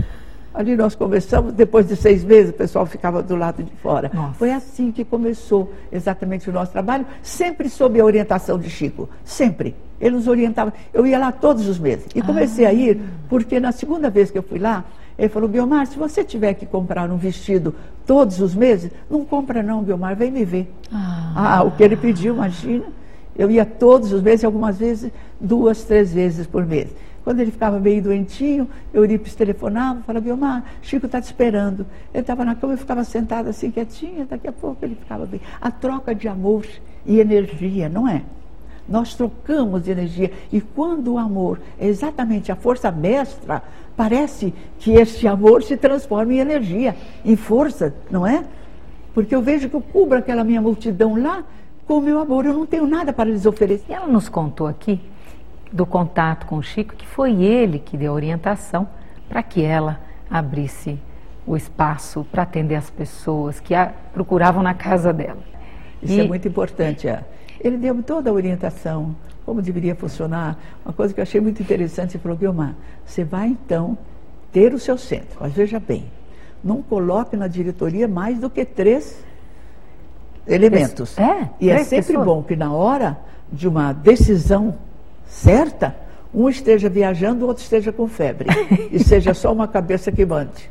Ali 0.59 0.75
nós 0.75 0.97
conversamos, 0.97 1.53
depois 1.53 1.87
de 1.87 1.95
seis 1.95 2.25
meses 2.25 2.50
o 2.50 2.53
pessoal 2.53 2.85
ficava 2.85 3.23
do 3.23 3.37
lado 3.37 3.62
de 3.62 3.71
fora. 3.77 4.11
Nossa. 4.12 4.35
Foi 4.35 4.50
assim 4.50 4.91
que 4.91 5.05
começou 5.05 5.73
exatamente 5.93 6.50
o 6.50 6.53
nosso 6.53 6.73
trabalho, 6.73 7.07
sempre 7.23 7.69
sob 7.69 8.00
a 8.00 8.05
orientação 8.05 8.59
de 8.59 8.69
Chico, 8.69 9.09
sempre. 9.25 9.77
Ele 10.00 10.17
nos 10.17 10.27
orientava. 10.27 10.75
Eu 10.93 11.07
ia 11.07 11.17
lá 11.17 11.31
todos 11.31 11.69
os 11.69 11.79
meses. 11.79 12.07
E 12.12 12.21
comecei 12.21 12.67
ah. 12.67 12.71
a 12.71 12.73
ir, 12.73 13.00
porque 13.29 13.61
na 13.61 13.71
segunda 13.71 14.11
vez 14.11 14.33
que 14.33 14.38
eu 14.38 14.43
fui 14.43 14.59
lá, 14.59 14.85
ele 15.17 15.29
falou, 15.29 15.49
Guilmar, 15.49 15.87
se 15.87 15.97
você 15.97 16.25
tiver 16.25 16.55
que 16.55 16.67
comprar 16.67 17.09
um 17.09 17.17
vestido 17.17 17.73
todos 18.05 18.41
os 18.41 18.53
meses, 18.53 18.91
não 19.09 19.25
compra 19.25 19.62
não, 19.62 19.85
Guilmar, 19.85 20.17
vem 20.17 20.33
me 20.33 20.45
ver. 20.45 20.75
Ah, 20.93 21.59
ah 21.59 21.62
o 21.62 21.71
que 21.71 21.85
ele 21.85 21.97
pediu, 21.97 22.35
imagina. 22.35 22.87
Eu 23.37 23.49
ia 23.49 23.65
todos 23.65 24.12
os 24.12 24.21
meses, 24.21 24.45
algumas 24.45 24.77
vezes, 24.77 25.12
duas, 25.41 25.85
três 25.85 26.12
vezes 26.12 26.49
por 26.49 26.67
mês. 26.67 26.88
Quando 27.28 27.40
ele 27.40 27.50
ficava 27.50 27.78
meio 27.78 28.02
doentinho, 28.02 28.66
Eurípides 28.90 29.35
telefonava, 29.35 30.00
falava, 30.00 30.25
Guilmar, 30.25 30.64
Chico 30.80 31.04
está 31.04 31.20
te 31.20 31.25
esperando. 31.25 31.85
Ele 32.14 32.23
estava 32.23 32.42
na 32.42 32.54
cama 32.54 32.73
e 32.73 32.78
ficava 32.78 33.04
sentado 33.04 33.50
assim, 33.50 33.70
quietinho, 33.70 34.25
daqui 34.25 34.49
a 34.49 34.52
pouco 34.52 34.82
ele 34.82 34.94
ficava 34.94 35.26
bem. 35.26 35.38
A 35.61 35.70
troca 35.70 36.14
de 36.14 36.26
amor 36.26 36.64
e 37.04 37.20
energia, 37.20 37.87
não 37.87 38.08
é? 38.08 38.23
Nós 38.88 39.14
trocamos 39.14 39.87
energia. 39.87 40.32
E 40.50 40.62
quando 40.62 41.12
o 41.12 41.18
amor 41.18 41.61
é 41.78 41.87
exatamente 41.87 42.50
a 42.50 42.56
força 42.56 42.90
mestra, 42.90 43.62
parece 43.94 44.54
que 44.78 44.92
este 44.92 45.28
amor 45.28 45.62
se 45.62 45.76
transforma 45.76 46.32
em 46.32 46.38
energia, 46.38 46.97
em 47.23 47.37
força, 47.37 47.94
não 48.11 48.26
é? 48.26 48.42
Porque 49.12 49.35
eu 49.35 49.42
vejo 49.42 49.68
que 49.68 49.76
eu 49.76 49.82
cubro 49.82 50.16
aquela 50.16 50.44
minha 50.44 50.62
multidão 50.62 51.14
lá 51.20 51.44
com 51.87 51.99
o 51.99 52.00
meu 52.00 52.20
amor, 52.20 52.47
eu 52.47 52.54
não 52.54 52.64
tenho 52.64 52.87
nada 52.87 53.12
para 53.12 53.28
lhes 53.28 53.44
oferecer. 53.44 53.92
Ela 53.92 54.06
nos 54.06 54.30
contou 54.30 54.66
aqui 54.66 54.99
do 55.73 55.85
contato 55.85 56.47
com 56.47 56.57
o 56.57 56.63
Chico, 56.63 56.95
que 56.95 57.07
foi 57.07 57.43
ele 57.43 57.79
que 57.79 57.97
deu 57.97 58.13
a 58.13 58.15
orientação 58.15 58.89
para 59.29 59.43
que 59.43 59.63
ela 59.63 60.01
abrisse 60.31 60.99
o 61.47 61.57
espaço 61.57 62.27
para 62.31 62.43
atender 62.43 62.75
as 62.75 62.91
pessoas 62.91 63.61
que 63.61 63.75
a 63.75 63.93
procuravam 64.13 64.63
na 64.63 64.75
casa 64.75 65.13
dela. 65.13 65.43
Isso 66.03 66.15
e... 66.15 66.21
é 66.21 66.27
muito 66.27 66.47
importante. 66.47 67.09
É. 67.09 67.25
Ele 67.61 67.77
deu 67.77 68.03
toda 68.03 68.31
a 68.31 68.33
orientação, 68.33 69.17
como 69.45 69.61
deveria 69.61 69.95
funcionar. 69.95 70.59
Uma 70.85 70.93
coisa 70.93 71.13
que 71.13 71.21
eu 71.21 71.23
achei 71.23 71.41
muito 71.41 71.61
interessante, 71.63 72.17
ele 72.17 72.23
falou, 72.23 72.37
Guilmar, 72.37 72.75
você 73.05 73.25
vai 73.25 73.49
então 73.49 73.97
ter 74.53 74.73
o 74.73 74.79
seu 74.79 74.97
centro, 74.97 75.39
mas 75.41 75.53
veja 75.53 75.81
bem, 75.81 76.05
não 76.63 76.83
coloque 76.83 77.37
na 77.37 77.47
diretoria 77.47 78.09
mais 78.09 78.39
do 78.39 78.49
que 78.49 78.65
três 78.65 79.23
elementos. 80.47 81.19
É, 81.19 81.51
e 81.61 81.71
é 81.71 81.79
sempre 81.85 82.07
pessoas. 82.07 82.25
bom 82.25 82.43
que 82.43 82.57
na 82.57 82.73
hora 82.73 83.19
de 83.53 83.69
uma 83.69 83.93
decisão 83.93 84.75
certa, 85.28 85.94
um 86.35 86.49
esteja 86.49 86.88
viajando, 86.88 87.44
o 87.44 87.49
outro 87.49 87.62
esteja 87.62 87.92
com 87.92 88.08
febre. 88.08 88.49
e 88.90 88.99
seja 88.99 89.32
só 89.35 89.52
uma 89.52 89.68
cabeça 89.68 90.11
que 90.11 90.25
mande. 90.25 90.68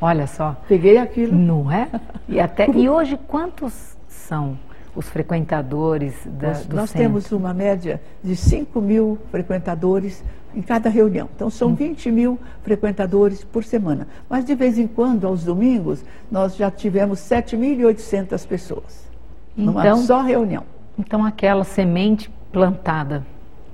Olha 0.00 0.26
só. 0.26 0.56
Peguei 0.68 0.96
aquilo. 0.98 1.36
Não 1.36 1.70
é? 1.70 1.88
E, 2.28 2.40
até, 2.40 2.68
e 2.70 2.88
hoje 2.90 3.18
quantos 3.28 3.96
são 4.08 4.58
os 4.94 5.08
frequentadores 5.08 6.14
da, 6.26 6.48
nós, 6.48 6.66
do 6.66 6.76
nós 6.76 6.90
centro? 6.90 7.06
temos 7.06 7.32
uma 7.32 7.54
média 7.54 8.00
de 8.22 8.34
5 8.34 8.80
mil 8.80 9.18
frequentadores 9.30 10.24
em 10.54 10.62
cada 10.62 10.88
reunião. 10.88 11.28
Então, 11.34 11.50
são 11.50 11.74
20 11.74 12.10
mil 12.10 12.38
frequentadores 12.62 13.44
por 13.44 13.62
semana. 13.62 14.08
Mas, 14.28 14.44
de 14.44 14.54
vez 14.54 14.78
em 14.78 14.86
quando, 14.86 15.26
aos 15.26 15.44
domingos, 15.44 16.04
nós 16.30 16.56
já 16.56 16.70
tivemos 16.70 17.20
7.800 17.20 18.46
pessoas. 18.46 19.08
numa 19.56 19.80
Então- 19.80 19.98
só 19.98 20.22
reunião. 20.22 20.62
Então, 20.96 21.24
aquela 21.24 21.64
semente 21.64 22.30
plantada 22.52 23.24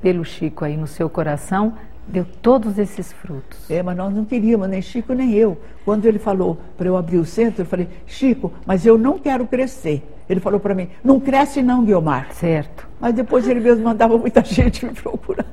pelo 0.05 0.23
Chico 0.23 0.67
aí 0.67 0.77
no 0.77 0.87
seu 0.87 1.09
coração 1.09 1.73
deu 2.07 2.27
todos 2.43 2.79
esses 2.79 3.11
frutos. 3.11 3.71
É, 3.71 3.83
mas 3.83 3.97
nós 3.97 4.13
não 4.13 4.23
queríamos, 4.23 4.69
nem 4.69 4.83
Chico 4.83 5.15
nem 5.15 5.33
eu. 5.33 5.59
Quando 5.83 6.05
ele 6.05 6.19
falou 6.19 6.59
para 6.77 6.87
eu 6.87 6.95
abrir 6.99 7.17
o 7.17 7.25
centro, 7.25 7.63
eu 7.63 7.67
falei, 7.67 7.89
Chico, 8.07 8.53
mas 8.67 8.85
eu 8.85 8.99
não 8.99 9.19
quero 9.19 9.47
crescer. 9.47 10.07
Ele 10.29 10.41
falou 10.41 10.61
para 10.61 10.75
mim, 10.75 10.91
não 11.03 11.19
cresce 11.19 11.63
não, 11.63 11.83
Guiomar. 11.83 12.31
Certo. 12.35 12.87
Mas 13.01 13.15
depois 13.15 13.49
ele 13.49 13.61
mesmo 13.61 13.83
mandava 13.83 14.19
muita 14.19 14.45
gente 14.45 14.85
me 14.85 14.93
procurar. 14.93 15.47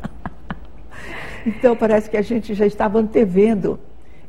Então 1.46 1.74
parece 1.74 2.10
que 2.10 2.18
a 2.18 2.22
gente 2.22 2.54
já 2.54 2.66
estava 2.66 3.00
antevendo. 3.00 3.80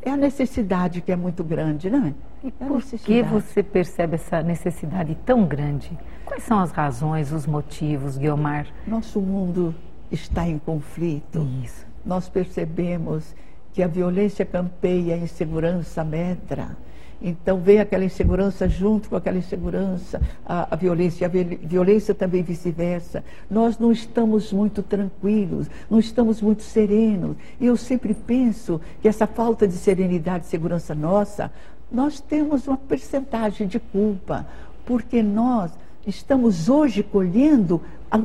É 0.00 0.10
a 0.10 0.16
necessidade 0.16 1.00
que 1.00 1.10
é 1.10 1.16
muito 1.16 1.42
grande, 1.42 1.90
não 1.90 2.06
é? 2.06 2.14
E 2.44 2.54
É 2.60 2.64
a 2.64 2.68
por 2.68 2.80
que 2.80 3.22
você 3.22 3.60
percebe 3.60 4.14
essa 4.14 4.40
necessidade 4.40 5.16
tão 5.26 5.44
grande? 5.44 5.90
Quais 6.24 6.44
são 6.44 6.60
as 6.60 6.70
razões, 6.70 7.32
os 7.32 7.44
motivos, 7.44 8.16
Guiomar? 8.16 8.68
Nosso 8.86 9.20
mundo 9.20 9.74
está 10.12 10.46
em 10.46 10.58
conflito. 10.58 11.48
Isso. 11.64 11.86
Nós 12.04 12.28
percebemos 12.28 13.34
que 13.72 13.82
a 13.82 13.86
violência 13.86 14.44
campeia, 14.44 15.14
a 15.14 15.18
insegurança 15.18 16.04
medra. 16.04 16.76
Então 17.24 17.60
vem 17.60 17.78
aquela 17.78 18.04
insegurança 18.04 18.68
junto 18.68 19.08
com 19.08 19.14
aquela 19.14 19.38
insegurança, 19.38 20.20
a, 20.44 20.74
a 20.74 20.76
violência, 20.76 21.24
e 21.24 21.26
a 21.26 21.28
vi- 21.28 21.60
violência 21.62 22.12
também 22.12 22.42
vice-versa. 22.42 23.24
Nós 23.48 23.78
não 23.78 23.92
estamos 23.92 24.52
muito 24.52 24.82
tranquilos, 24.82 25.68
não 25.88 26.00
estamos 26.00 26.42
muito 26.42 26.62
serenos. 26.62 27.36
E 27.60 27.66
eu 27.66 27.76
sempre 27.76 28.12
penso 28.12 28.80
que 29.00 29.06
essa 29.06 29.26
falta 29.26 29.68
de 29.68 29.74
serenidade 29.74 30.46
e 30.46 30.48
segurança 30.48 30.96
nossa, 30.96 31.52
nós 31.90 32.20
temos 32.20 32.66
uma 32.66 32.76
percentagem 32.76 33.68
de 33.68 33.78
culpa, 33.78 34.44
porque 34.84 35.22
nós 35.22 35.70
estamos 36.06 36.68
hoje 36.68 37.02
colhendo 37.02 37.80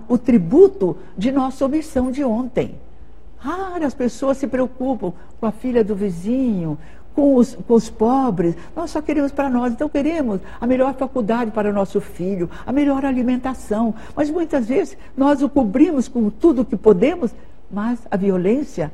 o 0.08 0.18
tributo 0.18 0.98
de 1.18 1.32
nossa 1.32 1.66
omissão 1.66 2.12
de 2.12 2.24
ontem. 2.24 2.76
Raras 3.38 3.94
pessoas 3.94 4.38
se 4.38 4.48
preocupam 4.48 5.14
com 5.40 5.46
a 5.46 5.52
filha 5.52 5.84
do 5.84 5.96
vizinho, 5.96 6.78
com 7.14 7.36
os, 7.36 7.56
com 7.56 7.74
os 7.74 7.90
pobres. 7.90 8.56
Nós 8.76 8.92
só 8.92 9.02
queremos 9.02 9.32
para 9.32 9.50
nós. 9.50 9.74
Então, 9.74 9.90
queremos 9.90 10.40
a 10.60 10.68
melhor 10.68 10.94
faculdade 10.94 11.52
para 11.52 11.70
o 11.70 11.74
nosso 11.74 12.02
filho, 12.02 12.50
a 12.66 12.72
melhor 12.72 13.06
alimentação. 13.06 13.94
Mas 14.16 14.30
muitas 14.30 14.68
vezes 14.68 14.98
nós 15.16 15.42
o 15.42 15.50
cobrimos 15.50 16.08
com 16.08 16.30
tudo 16.30 16.62
o 16.62 16.66
que 16.66 16.76
podemos, 16.76 17.34
mas 17.72 18.00
a 18.10 18.18
violência 18.18 18.92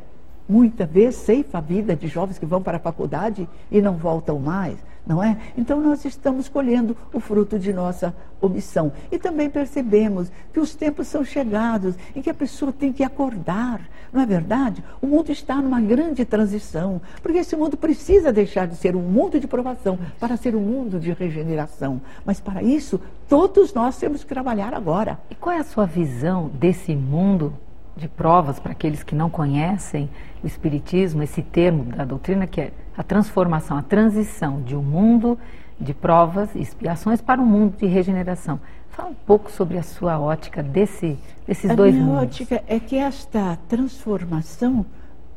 muitas 0.48 0.90
vezes 0.90 1.22
ceifa 1.22 1.58
a 1.58 1.62
vida 1.62 1.96
de 1.96 2.08
jovens 2.08 2.38
que 2.38 2.46
vão 2.46 2.62
para 2.62 2.78
a 2.78 2.80
faculdade 2.80 3.48
e 3.72 3.82
não 3.82 3.94
voltam 3.94 4.40
mais, 4.40 4.78
não 5.05 5.22
é? 5.22 5.38
Então 5.57 5.81
nós 5.81 6.05
estamos 6.05 6.48
colhendo 6.48 6.95
o 7.12 7.19
fruto 7.19 7.60
de 7.60 7.74
nossa 7.74 8.15
omissão. 8.41 8.91
E 9.12 9.17
também 9.17 9.50
percebemos 9.50 10.31
que 10.51 10.60
os 10.60 10.75
tempos 10.75 11.08
são 11.08 11.23
chegados 11.23 11.95
em 12.15 12.21
que 12.21 12.30
a 12.30 12.34
pessoa 12.34 12.71
tem 12.71 12.91
que 12.91 13.04
acordar, 13.04 13.82
não 14.12 14.21
é 14.21 14.25
verdade? 14.25 14.84
O 15.01 15.08
mundo 15.08 15.32
está 15.32 15.56
numa 15.62 15.82
grande 15.82 16.25
transição, 16.25 17.01
porque 17.21 17.39
esse 17.39 17.56
mundo 17.56 17.75
precisa 17.78 18.32
deixar 18.32 18.67
de 18.67 18.75
ser 18.75 18.95
um 18.95 19.01
mundo 19.01 19.39
de 19.39 19.47
provação 19.47 19.97
para 20.19 20.38
ser 20.38 20.56
um 20.56 20.62
mundo 20.62 20.99
de 20.99 21.12
regeneração. 21.12 22.01
Mas 22.25 22.39
para 22.39 22.62
isso, 22.63 22.99
todos 23.28 23.73
nós 23.73 23.97
temos 23.97 24.23
que 24.23 24.30
trabalhar 24.30 24.73
agora. 24.73 25.19
E 25.30 25.36
qual 25.36 25.56
é 25.56 25.60
a 25.60 25.63
sua 25.63 25.86
visão 25.86 26.49
desse 26.54 26.95
mundo 26.95 27.54
de 27.95 28.08
provas 28.08 28.60
para 28.60 28.71
aqueles 28.71 29.03
que 29.03 29.15
não 29.15 29.29
conhecem 29.29 30.10
o 30.43 30.47
Espiritismo, 30.47 31.23
esse 31.23 31.41
termo 31.41 31.84
da 31.84 32.03
doutrina 32.03 32.47
que 32.47 32.62
é 32.62 32.71
a 32.97 33.03
transformação, 33.03 33.77
a 33.77 33.82
transição 33.82 34.62
de 34.62 34.75
um 34.75 34.82
mundo 34.82 35.38
de 35.79 35.93
provas 35.93 36.53
e 36.56 36.62
expiações 36.62 37.21
para 37.21 37.41
um 37.41 37.45
mundo 37.45 37.77
de 37.77 37.86
regeneração? 37.86 38.60
Fala 38.89 39.10
um 39.10 39.15
pouco 39.15 39.51
sobre 39.51 39.77
a 39.77 39.84
sua 39.84 40.19
ótica 40.19 40.62
desse, 40.62 41.17
desses 41.47 41.69
a 41.69 41.75
dois 41.75 41.93
minha 41.93 42.06
mundos. 42.06 42.23
ótica 42.23 42.63
é 42.67 42.79
que 42.79 42.95
esta 42.95 43.58
transformação, 43.67 44.86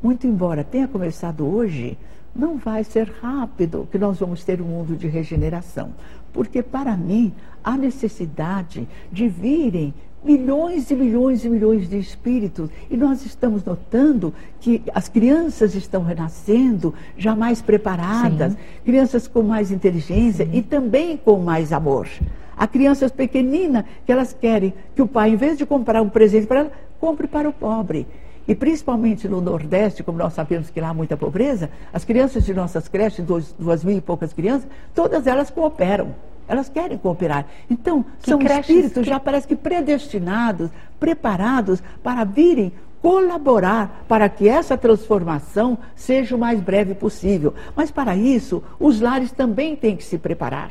muito 0.03 0.27
embora 0.27 0.63
tenha 0.63 0.87
começado 0.87 1.47
hoje, 1.47 1.97
não 2.35 2.59
vai 2.59 2.85
ser 2.85 3.11
rápido 3.23 3.89
que 3.91 3.99
nós 3.99 4.19
vamos 4.19 4.45
ter 4.45 4.61
um 4.61 4.67
mundo 4.67 4.95
de 4.95 5.09
regeneração. 5.09 5.95
Porque, 6.33 6.63
para 6.63 6.95
mim, 6.97 7.33
há 7.65 7.79
necessidade 7.79 8.87
de 9.11 9.27
virem 9.27 9.95
milhões 10.27 10.91
e 10.91 10.95
milhões 10.95 11.45
e 11.45 11.49
milhões 11.49 11.89
de 11.89 11.97
espíritos. 11.99 12.69
E 12.91 12.97
nós 12.97 13.25
estamos 13.25 13.65
notando 13.65 14.35
que 14.61 14.83
as 14.93 15.09
crianças 15.09 15.75
estão 15.75 16.03
renascendo 16.03 16.93
já 17.17 17.37
mais 17.37 17.63
preparadas, 17.63 18.53
Sim. 18.53 18.59
crianças 18.85 19.29
com 19.29 19.43
mais 19.43 19.71
inteligência 19.71 20.49
e 20.53 20.61
também 20.61 21.17
com 21.17 21.39
mais 21.39 21.73
amor. 21.73 22.09
Há 22.57 22.67
crianças 22.67 23.13
pequeninas 23.13 23.85
que 24.05 24.11
elas 24.11 24.33
querem 24.33 24.75
que 24.95 25.03
o 25.03 25.07
pai, 25.07 25.31
em 25.31 25.37
vez 25.37 25.57
de 25.57 25.65
comprar 25.65 26.03
um 26.03 26.09
presente 26.09 26.47
para 26.47 26.61
ela, 26.61 26.73
compre 26.99 27.29
para 27.29 27.49
o 27.49 27.53
pobre. 27.53 28.07
E 28.49 28.55
principalmente 28.55 29.29
no 29.29 29.41
Nordeste, 29.41 30.03
como 30.03 30.19
nós 30.19 30.33
sabemos 30.33 30.71
que 30.71 30.81
lá 30.81 30.89
há 30.89 30.95
muita 30.95 31.17
pobreza, 31.17 31.71
as 31.93 32.05
crianças 32.05 32.45
de 32.45 32.55
nossas 32.55 32.89
creches, 32.89 33.25
duas, 33.25 33.55
duas 33.59 33.85
mil 33.85 33.97
e 33.97 34.01
poucas 34.01 34.33
crianças, 34.33 34.69
todas 34.95 35.27
elas 35.27 35.51
cooperam. 35.51 36.15
Elas 36.49 36.69
querem 36.69 36.97
cooperar. 36.99 37.47
Então, 37.71 38.05
Que 38.21 38.31
são 38.31 38.41
espíritos 38.43 39.03
que- 39.05 39.09
já 39.11 39.19
parece 39.19 39.47
que 39.49 39.57
predestinados, 39.57 40.71
preparados 41.01 41.83
para 42.03 42.25
virem 42.25 42.73
colaborar 43.03 44.05
para 44.09 44.29
que 44.29 44.49
essa 44.49 44.77
transformação 44.77 45.79
seja 45.95 46.35
o 46.35 46.39
mais 46.39 46.61
breve 46.61 46.95
possível. 46.95 47.55
Mas 47.75 47.91
para 47.91 48.17
isso, 48.17 48.63
os 48.81 49.01
lares 49.01 49.31
também 49.33 49.77
têm 49.77 49.97
que 49.97 50.05
se 50.05 50.19
preparar, 50.19 50.71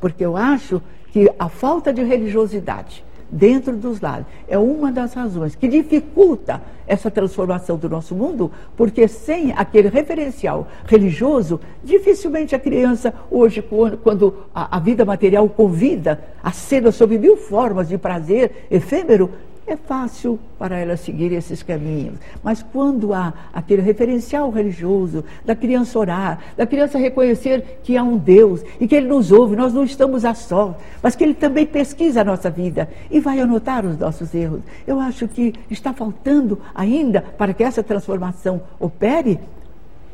porque 0.00 0.24
eu 0.24 0.36
acho 0.36 0.82
que 1.12 1.30
a 1.38 1.48
falta 1.48 1.92
de 1.92 2.02
religiosidade 2.02 3.04
dentro 3.30 3.76
dos 3.76 4.00
lares. 4.00 4.26
É 4.48 4.58
uma 4.58 4.92
das 4.92 5.14
razões 5.14 5.54
que 5.54 5.68
dificulta 5.68 6.62
essa 6.86 7.10
transformação 7.10 7.76
do 7.76 7.88
nosso 7.88 8.14
mundo, 8.14 8.50
porque 8.76 9.08
sem 9.08 9.52
aquele 9.52 9.88
referencial 9.88 10.68
religioso, 10.86 11.60
dificilmente 11.82 12.54
a 12.54 12.58
criança 12.58 13.12
hoje, 13.30 13.64
quando, 14.02 14.46
a 14.54 14.78
vida 14.78 15.04
material 15.04 15.48
convida 15.48 16.22
a 16.42 16.52
cena 16.52 16.92
sob 16.92 17.18
mil 17.18 17.36
formas 17.36 17.88
de 17.88 17.98
prazer 17.98 18.66
efêmero, 18.70 19.30
é 19.66 19.76
fácil 19.76 20.38
para 20.58 20.78
ela 20.78 20.96
seguir 20.96 21.32
esses 21.32 21.62
caminhos. 21.62 22.14
Mas 22.42 22.62
quando 22.62 23.12
há 23.12 23.32
aquele 23.52 23.82
referencial 23.82 24.48
religioso, 24.50 25.24
da 25.44 25.56
criança 25.56 25.98
orar, 25.98 26.38
da 26.56 26.64
criança 26.66 26.98
reconhecer 26.98 27.80
que 27.82 27.96
há 27.96 28.02
um 28.02 28.16
Deus 28.16 28.62
e 28.80 28.86
que 28.86 28.94
Ele 28.94 29.08
nos 29.08 29.32
ouve, 29.32 29.56
nós 29.56 29.72
não 29.74 29.82
estamos 29.82 30.24
a 30.24 30.34
só, 30.34 30.78
mas 31.02 31.16
que 31.16 31.24
Ele 31.24 31.34
também 31.34 31.66
pesquisa 31.66 32.20
a 32.20 32.24
nossa 32.24 32.48
vida 32.48 32.88
e 33.10 33.18
vai 33.18 33.40
anotar 33.40 33.84
os 33.84 33.98
nossos 33.98 34.32
erros. 34.34 34.60
Eu 34.86 35.00
acho 35.00 35.26
que 35.26 35.52
está 35.68 35.92
faltando 35.92 36.60
ainda, 36.74 37.20
para 37.20 37.52
que 37.52 37.64
essa 37.64 37.82
transformação 37.82 38.60
opere, 38.78 39.40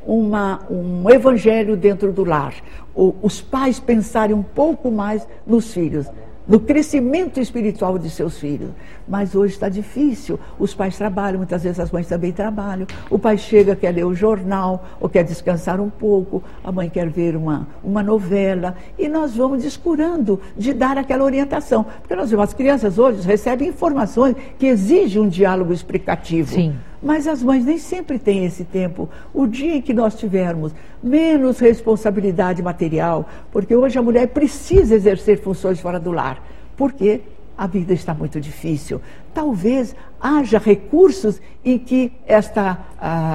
uma, 0.04 0.60
um 0.68 1.08
evangelho 1.10 1.76
dentro 1.76 2.10
do 2.12 2.24
lar. 2.24 2.54
O- 2.94 3.14
os 3.22 3.40
pais 3.40 3.78
pensarem 3.78 4.34
um 4.34 4.42
pouco 4.42 4.90
mais 4.90 5.26
nos 5.46 5.72
filhos, 5.72 6.06
no 6.46 6.58
crescimento 6.60 7.40
espiritual 7.40 7.98
de 7.98 8.10
seus 8.10 8.38
filhos. 8.38 8.70
Mas 9.06 9.34
hoje 9.34 9.54
está 9.54 9.68
difícil. 9.68 10.38
Os 10.58 10.74
pais 10.74 10.96
trabalham, 10.96 11.38
muitas 11.38 11.62
vezes 11.62 11.78
as 11.78 11.90
mães 11.90 12.06
também 12.06 12.32
trabalham. 12.32 12.86
O 13.08 13.18
pai 13.18 13.38
chega, 13.38 13.76
quer 13.76 13.94
ler 13.94 14.04
o 14.04 14.14
jornal, 14.14 14.84
ou 15.00 15.08
quer 15.08 15.22
descansar 15.22 15.80
um 15.80 15.90
pouco, 15.90 16.42
a 16.62 16.72
mãe 16.72 16.88
quer 16.88 17.08
ver 17.08 17.36
uma, 17.36 17.68
uma 17.82 18.02
novela, 18.02 18.76
e 18.98 19.08
nós 19.08 19.36
vamos 19.36 19.62
descurando 19.62 20.40
de 20.56 20.72
dar 20.72 20.98
aquela 20.98 21.24
orientação. 21.24 21.84
Porque 22.00 22.14
nós 22.14 22.32
as 22.32 22.54
crianças 22.54 22.98
hoje 22.98 23.26
recebem 23.26 23.68
informações 23.68 24.34
que 24.58 24.66
exigem 24.66 25.22
um 25.22 25.28
diálogo 25.28 25.72
explicativo. 25.72 26.52
Sim. 26.52 26.74
Mas 27.02 27.26
as 27.26 27.42
mães 27.42 27.64
nem 27.64 27.78
sempre 27.78 28.18
têm 28.18 28.44
esse 28.44 28.64
tempo. 28.64 29.08
O 29.34 29.46
dia 29.46 29.76
em 29.76 29.82
que 29.82 29.92
nós 29.92 30.14
tivermos 30.14 30.72
menos 31.02 31.58
responsabilidade 31.58 32.62
material, 32.62 33.28
porque 33.50 33.74
hoje 33.74 33.98
a 33.98 34.02
mulher 34.02 34.28
precisa 34.28 34.94
exercer 34.94 35.40
funções 35.40 35.80
fora 35.80 35.98
do 35.98 36.12
lar, 36.12 36.40
porque 36.76 37.22
a 37.58 37.66
vida 37.66 37.92
está 37.92 38.14
muito 38.14 38.40
difícil. 38.40 39.00
Talvez 39.34 39.94
haja 40.20 40.58
recursos 40.58 41.40
em 41.64 41.78
que 41.78 42.12
esta 42.26 42.78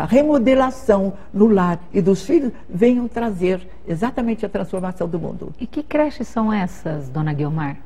remodelação 0.08 1.14
no 1.34 1.48
lar 1.48 1.80
e 1.94 2.02
dos 2.02 2.24
filhos 2.24 2.52
venham 2.70 3.08
trazer 3.08 3.68
exatamente 3.88 4.46
a 4.46 4.50
transformação 4.50 5.08
do 5.08 5.20
mundo. 5.20 5.54
E 5.60 5.68
que 5.68 5.84
creches 5.84 6.28
são 6.28 6.52
essas, 6.52 7.10
dona 7.10 7.34
Guilmar, 7.34 7.78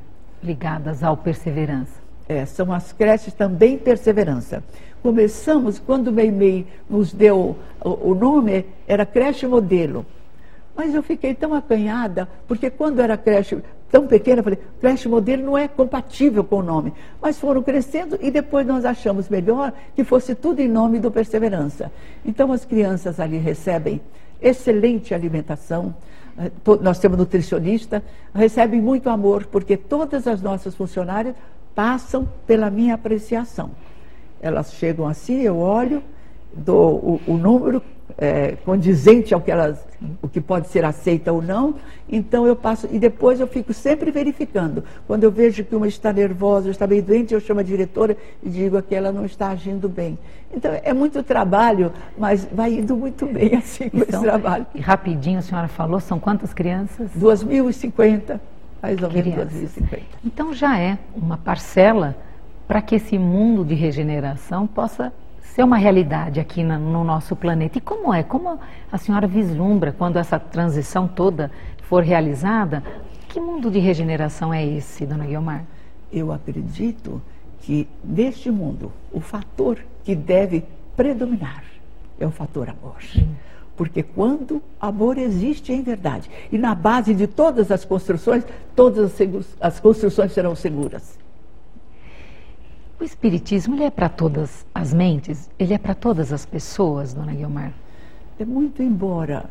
ligadas 0.43 1.03
ao 1.03 1.17
Perseverança? 1.17 1.99
É, 2.29 2.45
são 2.45 2.71
as 2.71 2.93
creches 2.93 3.33
também 3.33 3.77
Perseverança. 3.77 4.63
Começamos, 5.01 5.79
quando 5.79 6.07
o 6.07 6.11
Meimei 6.11 6.67
nos 6.89 7.11
deu 7.11 7.57
o, 7.83 8.13
nome, 8.13 8.65
era 8.87 9.05
creche 9.05 9.47
modelo. 9.47 10.05
Mas 10.75 10.93
eu 10.93 11.01
fiquei 11.01 11.33
tão 11.33 11.53
acanhada, 11.53 12.29
porque 12.47 12.69
quando 12.69 12.99
era 12.99 13.17
creche 13.17 13.57
tão 13.91 14.07
pequena, 14.07 14.39
eu 14.39 14.43
falei, 14.43 14.59
creche 14.79 15.09
modelo 15.09 15.43
não 15.43 15.57
é 15.57 15.67
compatível 15.67 16.43
com 16.43 16.57
o 16.57 16.63
nome. 16.63 16.93
Mas 17.21 17.39
foram 17.39 17.61
crescendo 17.61 18.17
e 18.21 18.31
depois 18.31 18.65
nós 18.65 18.85
achamos 18.85 19.27
melhor 19.27 19.73
que 19.95 20.03
fosse 20.03 20.33
tudo 20.33 20.61
em 20.61 20.67
nome 20.67 20.99
do 20.99 21.11
Perseverança. 21.11 21.91
Então 22.23 22.51
as 22.51 22.63
crianças 22.63 23.19
ali 23.19 23.37
recebem 23.37 23.99
excelente 24.41 25.13
alimentação, 25.13 25.93
eh, 26.37 26.49
nós 26.81 26.99
temos 26.99 27.17
nutricionista, 27.17 28.01
recebem 28.33 28.81
muito 28.81 29.09
amor, 29.09 29.45
porque 29.45 29.75
todas 29.75 30.25
as 30.25 30.41
nossas 30.41 30.73
funcionárias 30.73 31.35
passam 31.75 32.27
pela 32.47 32.69
minha 32.69 32.95
apreciação. 32.95 33.71
Elas 34.41 34.73
chegam 34.73 35.07
assim, 35.07 35.41
eu 35.41 35.57
olho, 35.57 36.01
dou 36.53 36.95
o, 36.95 37.21
o 37.27 37.37
número 37.37 37.81
é, 38.17 38.55
condizente 38.65 39.33
ao 39.33 39.41
que 39.41 39.51
elas, 39.51 39.79
o 40.21 40.27
que 40.27 40.41
pode 40.41 40.67
ser 40.67 40.83
aceita 40.83 41.31
ou 41.31 41.41
não. 41.41 41.75
Então 42.09 42.45
eu 42.45 42.55
passo 42.55 42.87
e 42.91 42.99
depois 42.99 43.39
eu 43.39 43.47
fico 43.47 43.73
sempre 43.73 44.11
verificando. 44.11 44.83
Quando 45.07 45.23
eu 45.23 45.31
vejo 45.31 45.63
que 45.63 45.75
uma 45.75 45.87
está 45.87 46.11
nervosa, 46.11 46.69
está 46.69 46.87
meio 46.87 47.03
doente, 47.03 47.33
eu 47.33 47.39
chamo 47.39 47.59
a 47.59 47.63
diretora 47.63 48.17
e 48.43 48.49
digo 48.49 48.81
que 48.81 48.93
ela 48.95 49.11
não 49.11 49.25
está 49.25 49.49
agindo 49.49 49.87
bem. 49.87 50.17
Então 50.53 50.71
é 50.83 50.93
muito 50.93 51.23
trabalho, 51.23 51.91
mas 52.17 52.45
vai 52.51 52.73
indo 52.73 52.95
muito 52.95 53.25
bem 53.25 53.55
assim 53.57 53.89
com 53.89 53.97
então, 53.97 54.19
esse 54.19 54.29
trabalho. 54.29 54.65
E 54.75 54.81
rapidinho 54.81 55.39
a 55.39 55.41
senhora 55.41 55.67
falou, 55.67 55.99
são 55.99 56.19
quantas 56.19 56.53
crianças? 56.53 57.09
2.050, 57.17 58.39
mais 58.81 59.01
ou 59.01 59.11
menos 59.11 59.33
2.050. 59.35 59.99
Então 60.25 60.53
já 60.53 60.77
é 60.77 60.97
uma 61.15 61.37
parcela 61.37 62.15
para 62.71 62.81
que 62.81 62.95
esse 62.95 63.19
mundo 63.19 63.65
de 63.65 63.75
regeneração 63.75 64.65
possa 64.65 65.11
ser 65.41 65.61
uma 65.61 65.75
realidade 65.75 66.39
aqui 66.39 66.63
na, 66.63 66.77
no 66.77 67.03
nosso 67.03 67.35
planeta. 67.35 67.77
E 67.77 67.81
como 67.81 68.13
é? 68.13 68.23
Como 68.23 68.57
a 68.89 68.97
senhora 68.97 69.27
vislumbra 69.27 69.91
quando 69.91 70.15
essa 70.15 70.39
transição 70.39 71.05
toda 71.05 71.51
for 71.81 72.01
realizada? 72.01 72.81
Que 73.27 73.41
mundo 73.41 73.69
de 73.69 73.77
regeneração 73.77 74.53
é 74.53 74.65
esse, 74.65 75.05
dona 75.05 75.25
Guilmar? 75.25 75.65
Eu 76.13 76.31
acredito 76.31 77.21
que 77.59 77.89
neste 78.01 78.49
mundo 78.49 78.89
o 79.11 79.19
fator 79.19 79.77
que 80.05 80.15
deve 80.15 80.63
predominar 80.95 81.65
é 82.21 82.25
o 82.25 82.31
fator 82.31 82.69
amor. 82.69 83.01
Porque 83.75 84.01
quando 84.01 84.63
amor 84.79 85.17
existe 85.17 85.73
em 85.73 85.81
verdade, 85.81 86.31
e 86.49 86.57
na 86.57 86.73
base 86.73 87.13
de 87.13 87.27
todas 87.27 87.69
as 87.69 87.83
construções, 87.83 88.45
todas 88.73 89.11
as, 89.11 89.57
as 89.59 89.77
construções 89.81 90.31
serão 90.31 90.55
seguras. 90.55 91.19
O 93.01 93.03
Espiritismo 93.03 93.73
ele 93.73 93.85
é 93.85 93.89
para 93.89 94.07
todas 94.07 94.63
as 94.75 94.93
mentes? 94.93 95.49
Ele 95.57 95.73
é 95.73 95.77
para 95.79 95.95
todas 95.95 96.31
as 96.31 96.45
pessoas, 96.45 97.15
dona 97.15 97.33
Guilmar? 97.33 97.73
É 98.37 98.45
muito 98.45 98.83
embora, 98.83 99.49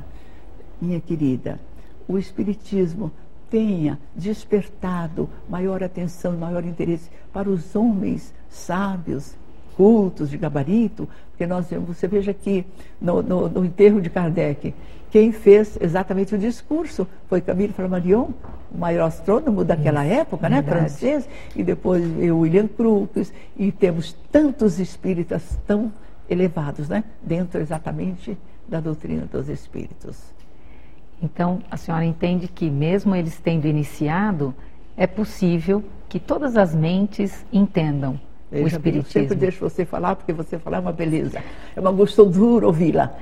minha 0.80 1.00
querida, 1.00 1.58
o 2.06 2.16
Espiritismo 2.16 3.10
tenha 3.50 3.98
despertado 4.14 5.28
maior 5.48 5.82
atenção, 5.82 6.36
maior 6.36 6.64
interesse 6.64 7.10
para 7.32 7.50
os 7.50 7.74
homens 7.74 8.32
sábios, 8.48 9.34
cultos, 9.80 10.28
de 10.28 10.36
gabarito, 10.36 11.08
porque 11.30 11.46
nós, 11.46 11.66
você 11.86 12.06
veja 12.06 12.32
aqui 12.32 12.66
no, 13.00 13.22
no, 13.22 13.48
no 13.48 13.64
enterro 13.64 13.98
de 13.98 14.10
Kardec, 14.10 14.74
quem 15.10 15.32
fez 15.32 15.78
exatamente 15.80 16.34
o 16.34 16.38
discurso 16.38 17.08
foi 17.30 17.40
Camille 17.40 17.72
Flammarion, 17.72 18.28
o 18.70 18.76
maior 18.76 19.06
astrônomo 19.06 19.64
daquela 19.64 20.04
Isso, 20.04 20.20
época, 20.20 20.50
né, 20.50 20.62
francês, 20.62 21.26
e 21.56 21.62
depois 21.62 22.04
o 22.04 22.40
William 22.40 22.68
Crookes, 22.68 23.32
e 23.56 23.72
temos 23.72 24.14
tantos 24.30 24.78
espíritas 24.78 25.58
tão 25.66 25.90
elevados, 26.28 26.90
né, 26.90 27.02
dentro 27.22 27.58
exatamente 27.58 28.36
da 28.68 28.80
doutrina 28.80 29.24
dos 29.32 29.48
espíritos. 29.48 30.22
Então, 31.22 31.62
a 31.70 31.78
senhora 31.78 32.04
entende 32.04 32.48
que 32.48 32.68
mesmo 32.68 33.16
eles 33.16 33.40
tendo 33.40 33.66
iniciado, 33.66 34.54
é 34.94 35.06
possível 35.06 35.82
que 36.06 36.20
todas 36.20 36.54
as 36.58 36.74
mentes 36.74 37.46
entendam 37.50 38.20
Veja, 38.50 38.64
o 38.64 38.68
espiritismo. 38.68 39.08
Eu 39.08 39.22
sempre 39.22 39.36
deixo 39.36 39.60
você 39.60 39.84
falar, 39.84 40.16
porque 40.16 40.32
você 40.32 40.58
falar 40.58 40.78
é 40.78 40.80
uma 40.80 40.92
beleza. 40.92 41.42
É 41.74 41.80
uma 41.80 41.92
gostosura 41.92 42.66
ouvi-la. 42.66 43.14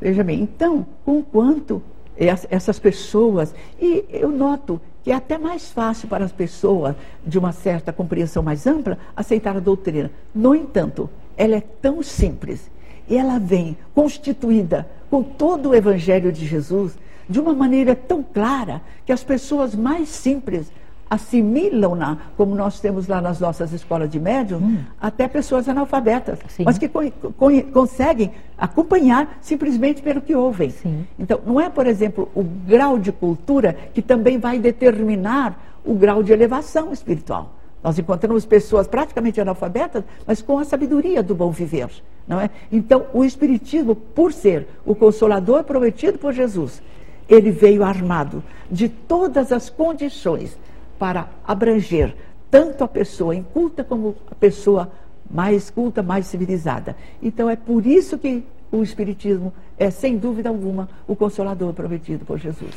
Veja 0.00 0.22
bem, 0.22 0.42
então, 0.42 0.86
com 1.04 1.22
quanto 1.22 1.82
essas 2.18 2.78
pessoas, 2.78 3.54
e 3.80 4.04
eu 4.08 4.30
noto 4.30 4.80
que 5.02 5.12
é 5.12 5.14
até 5.14 5.38
mais 5.38 5.70
fácil 5.70 6.08
para 6.08 6.24
as 6.24 6.32
pessoas 6.32 6.96
de 7.24 7.38
uma 7.38 7.52
certa 7.52 7.92
compreensão 7.92 8.42
mais 8.42 8.66
ampla 8.66 8.98
aceitar 9.14 9.56
a 9.56 9.60
doutrina. 9.60 10.10
No 10.34 10.54
entanto, 10.54 11.08
ela 11.36 11.54
é 11.54 11.60
tão 11.60 12.02
simples 12.02 12.70
e 13.08 13.16
ela 13.16 13.38
vem 13.38 13.76
constituída 13.94 14.88
com 15.08 15.22
todo 15.22 15.68
o 15.68 15.74
Evangelho 15.74 16.32
de 16.32 16.44
Jesus 16.44 16.98
de 17.28 17.38
uma 17.38 17.54
maneira 17.54 17.94
tão 17.94 18.22
clara 18.22 18.82
que 19.04 19.12
as 19.12 19.22
pessoas 19.22 19.74
mais 19.74 20.08
simples 20.08 20.72
assimilam-na, 21.08 22.18
como 22.36 22.54
nós 22.54 22.80
temos 22.80 23.06
lá 23.06 23.20
nas 23.20 23.38
nossas 23.38 23.72
escolas 23.72 24.10
de 24.10 24.18
médium, 24.18 24.58
hum. 24.58 24.78
até 25.00 25.28
pessoas 25.28 25.68
analfabetas, 25.68 26.38
Sim. 26.48 26.64
mas 26.64 26.78
que 26.78 26.88
co 26.88 27.00
co 27.10 27.62
conseguem 27.72 28.32
acompanhar 28.58 29.38
simplesmente 29.40 30.02
pelo 30.02 30.20
que 30.20 30.34
ouvem. 30.34 30.70
Sim. 30.70 31.06
Então, 31.18 31.40
não 31.46 31.60
é, 31.60 31.68
por 31.68 31.86
exemplo, 31.86 32.28
o 32.34 32.42
grau 32.42 32.98
de 32.98 33.12
cultura 33.12 33.76
que 33.94 34.02
também 34.02 34.38
vai 34.38 34.58
determinar 34.58 35.80
o 35.84 35.94
grau 35.94 36.22
de 36.22 36.32
elevação 36.32 36.92
espiritual. 36.92 37.52
Nós 37.82 37.98
encontramos 37.98 38.44
pessoas 38.44 38.88
praticamente 38.88 39.40
analfabetas, 39.40 40.02
mas 40.26 40.42
com 40.42 40.58
a 40.58 40.64
sabedoria 40.64 41.22
do 41.22 41.36
bom 41.36 41.52
viver, 41.52 41.88
não 42.26 42.40
é? 42.40 42.50
Então, 42.72 43.06
o 43.14 43.24
espiritismo, 43.24 43.94
por 43.94 44.32
ser 44.32 44.66
o 44.84 44.94
consolador 44.94 45.62
prometido 45.62 46.18
por 46.18 46.32
Jesus, 46.32 46.82
ele 47.28 47.52
veio 47.52 47.84
armado 47.84 48.42
de 48.68 48.88
todas 48.88 49.52
as 49.52 49.70
condições 49.70 50.58
para 50.98 51.28
abranger 51.46 52.14
tanto 52.50 52.84
a 52.84 52.88
pessoa 52.88 53.34
inculta 53.34 53.84
como 53.84 54.14
a 54.30 54.34
pessoa 54.34 54.90
mais 55.30 55.68
culta, 55.70 56.02
mais 56.02 56.26
civilizada. 56.26 56.96
Então 57.22 57.50
é 57.50 57.56
por 57.56 57.86
isso 57.86 58.16
que 58.16 58.44
o 58.70 58.82
Espiritismo 58.82 59.52
é, 59.78 59.90
sem 59.90 60.16
dúvida 60.16 60.48
alguma, 60.48 60.88
o 61.06 61.14
consolador 61.14 61.72
prometido 61.72 62.24
por 62.24 62.38
Jesus. 62.38 62.74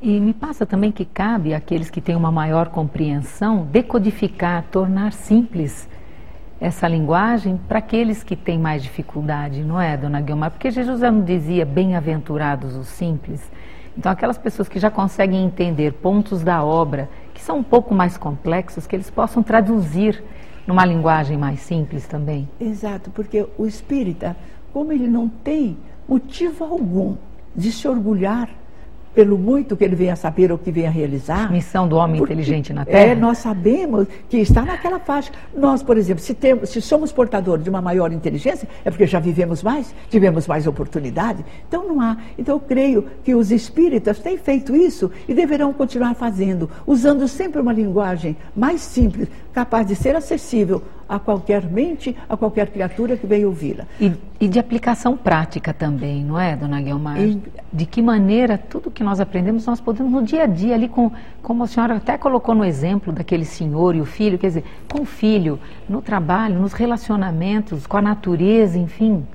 E 0.00 0.20
me 0.20 0.34
passa 0.34 0.66
também 0.66 0.92
que 0.92 1.04
cabe 1.04 1.54
àqueles 1.54 1.88
que 1.88 2.00
têm 2.00 2.14
uma 2.14 2.30
maior 2.30 2.68
compreensão 2.68 3.66
decodificar, 3.70 4.64
tornar 4.70 5.12
simples 5.12 5.88
essa 6.60 6.86
linguagem 6.86 7.58
para 7.68 7.78
aqueles 7.78 8.22
que 8.22 8.36
têm 8.36 8.58
mais 8.58 8.82
dificuldade, 8.82 9.62
não 9.62 9.80
é, 9.80 9.96
dona 9.96 10.20
Guilmar? 10.20 10.50
Porque 10.50 10.70
Jesus 10.70 11.00
já 11.00 11.10
não 11.10 11.22
dizia 11.22 11.64
bem-aventurados 11.66 12.76
os 12.76 12.88
simples. 12.88 13.42
Então, 13.96 14.12
aquelas 14.12 14.38
pessoas 14.38 14.68
que 14.68 14.78
já 14.78 14.90
conseguem 14.90 15.44
entender 15.44 15.92
pontos 15.94 16.42
da 16.42 16.62
obra 16.62 17.08
são 17.46 17.58
um 17.58 17.62
pouco 17.62 17.94
mais 17.94 18.18
complexos, 18.18 18.88
que 18.88 18.96
eles 18.96 19.08
possam 19.08 19.40
traduzir 19.40 20.20
numa 20.66 20.84
linguagem 20.84 21.38
mais 21.38 21.60
simples 21.60 22.04
também. 22.04 22.48
Exato, 22.60 23.08
porque 23.10 23.46
o 23.56 23.66
espírita, 23.66 24.36
como 24.72 24.92
ele 24.92 25.06
não 25.06 25.28
tem 25.28 25.78
motivo 26.08 26.64
algum 26.64 27.16
de 27.54 27.70
se 27.70 27.86
orgulhar 27.86 28.50
pelo 29.16 29.38
muito 29.38 29.74
que 29.78 29.82
ele 29.82 29.96
venha 29.96 30.14
saber 30.14 30.52
ou 30.52 30.58
que 30.58 30.70
venha 30.70 30.90
realizar. 30.90 31.50
Missão 31.50 31.88
do 31.88 31.96
homem 31.96 32.20
inteligente 32.20 32.70
na 32.70 32.84
Terra. 32.84 33.12
É, 33.12 33.14
nós 33.14 33.38
sabemos 33.38 34.06
que 34.28 34.36
está 34.36 34.60
naquela 34.60 34.98
faixa. 34.98 35.32
Nós, 35.56 35.82
por 35.82 35.96
exemplo, 35.96 36.22
se, 36.22 36.34
temos, 36.34 36.68
se 36.68 36.82
somos 36.82 37.10
portadores 37.12 37.64
de 37.64 37.70
uma 37.70 37.80
maior 37.80 38.12
inteligência, 38.12 38.68
é 38.84 38.90
porque 38.90 39.06
já 39.06 39.18
vivemos 39.18 39.62
mais, 39.62 39.94
tivemos 40.10 40.46
mais 40.46 40.66
oportunidade. 40.66 41.42
Então 41.66 41.88
não 41.88 41.98
há. 41.98 42.18
Então 42.38 42.56
eu 42.56 42.60
creio 42.60 43.06
que 43.24 43.34
os 43.34 43.50
espíritas 43.50 44.18
têm 44.18 44.36
feito 44.36 44.76
isso 44.76 45.10
e 45.26 45.32
deverão 45.32 45.72
continuar 45.72 46.14
fazendo, 46.14 46.68
usando 46.86 47.26
sempre 47.26 47.58
uma 47.58 47.72
linguagem 47.72 48.36
mais 48.54 48.82
simples, 48.82 49.28
capaz 49.56 49.86
de 49.86 49.96
ser 49.96 50.14
acessível 50.14 50.82
a 51.08 51.18
qualquer 51.18 51.64
mente, 51.64 52.14
a 52.28 52.36
qualquer 52.36 52.68
criatura 52.68 53.16
que 53.16 53.26
venha 53.26 53.46
ouvi-la. 53.46 53.86
E, 53.98 54.12
e, 54.38 54.46
de 54.48 54.58
aplicação 54.58 55.16
prática 55.16 55.72
também, 55.72 56.22
não 56.22 56.38
é, 56.38 56.54
dona 56.54 56.78
Guilmar? 56.78 57.18
E, 57.18 57.42
de 57.72 57.86
que 57.86 58.02
maneira 58.02 58.58
tudo 58.58 58.90
que 58.90 59.02
nós 59.02 59.18
aprendemos 59.18 59.64
nós 59.64 59.80
podemos 59.80 60.12
no 60.12 60.22
dia 60.22 60.42
a 60.42 60.46
dia 60.46 60.74
ali 60.74 60.90
com, 60.90 61.10
como 61.42 61.64
a 61.64 61.66
senhora 61.66 61.96
até 61.96 62.18
colocou 62.18 62.54
no 62.54 62.66
exemplo 62.66 63.14
daquele 63.14 63.46
senhor 63.46 63.96
e 63.96 64.00
o 64.02 64.04
filho, 64.04 64.36
quer 64.36 64.48
dizer, 64.48 64.64
com 64.92 65.00
o 65.00 65.06
filho, 65.06 65.58
no 65.88 66.02
trabalho, 66.02 66.60
nos 66.60 66.74
relacionamentos, 66.74 67.86
com 67.86 67.96
a 67.96 68.02
natureza, 68.02 68.76
enfim. 68.76 69.26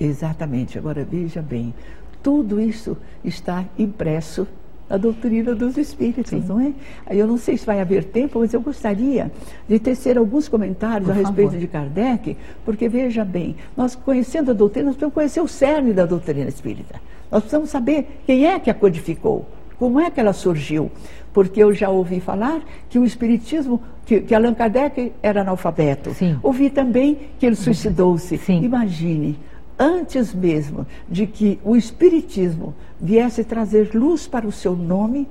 Exatamente. 0.00 0.78
Agora 0.78 1.04
veja 1.04 1.42
bem, 1.42 1.74
tudo 2.22 2.58
isso 2.58 2.96
está 3.22 3.66
impresso 3.78 4.48
a 4.88 4.96
doutrina 4.96 5.54
dos 5.54 5.76
espíritos, 5.76 6.30
Sim. 6.30 6.44
não 6.46 6.60
é? 6.60 6.72
Eu 7.10 7.26
não 7.26 7.36
sei 7.36 7.56
se 7.56 7.66
vai 7.66 7.80
haver 7.80 8.04
tempo, 8.04 8.38
mas 8.38 8.54
eu 8.54 8.60
gostaria 8.60 9.30
de 9.68 9.78
tecer 9.78 10.16
alguns 10.16 10.48
comentários 10.48 11.08
Por 11.08 11.12
a 11.12 11.14
respeito 11.14 11.48
favor. 11.50 11.60
de 11.60 11.66
Kardec, 11.66 12.36
porque 12.64 12.88
veja 12.88 13.24
bem, 13.24 13.56
nós 13.76 13.94
conhecendo 13.96 14.52
a 14.52 14.54
doutrina, 14.54 14.86
nós 14.86 14.94
precisamos 14.94 15.14
conhecer 15.14 15.40
o 15.40 15.48
cerne 15.48 15.92
da 15.92 16.06
doutrina 16.06 16.48
espírita. 16.48 17.00
Nós 17.30 17.42
precisamos 17.42 17.70
saber 17.70 18.20
quem 18.24 18.46
é 18.46 18.58
que 18.58 18.70
a 18.70 18.74
codificou, 18.74 19.46
como 19.78 20.00
é 20.00 20.10
que 20.10 20.20
ela 20.20 20.32
surgiu. 20.32 20.90
Porque 21.32 21.62
eu 21.62 21.74
já 21.74 21.90
ouvi 21.90 22.18
falar 22.18 22.62
que 22.88 22.98
o 22.98 23.04
espiritismo, 23.04 23.82
que, 24.06 24.20
que 24.20 24.34
Allan 24.34 24.54
Kardec 24.54 25.12
era 25.22 25.42
analfabeto. 25.42 26.14
Sim. 26.14 26.38
Ouvi 26.42 26.70
também 26.70 27.18
que 27.38 27.44
ele 27.44 27.56
suicidou-se. 27.56 28.40
Imagine 28.48 29.38
antes 29.78 30.34
mesmo 30.34 30.86
de 31.08 31.26
que 31.26 31.58
o 31.64 31.76
Espiritismo 31.76 32.74
viesse 33.00 33.44
trazer 33.44 33.90
luz 33.94 34.26
para 34.26 34.46
o 34.46 34.52
seu 34.52 34.74
nome, 34.74 35.28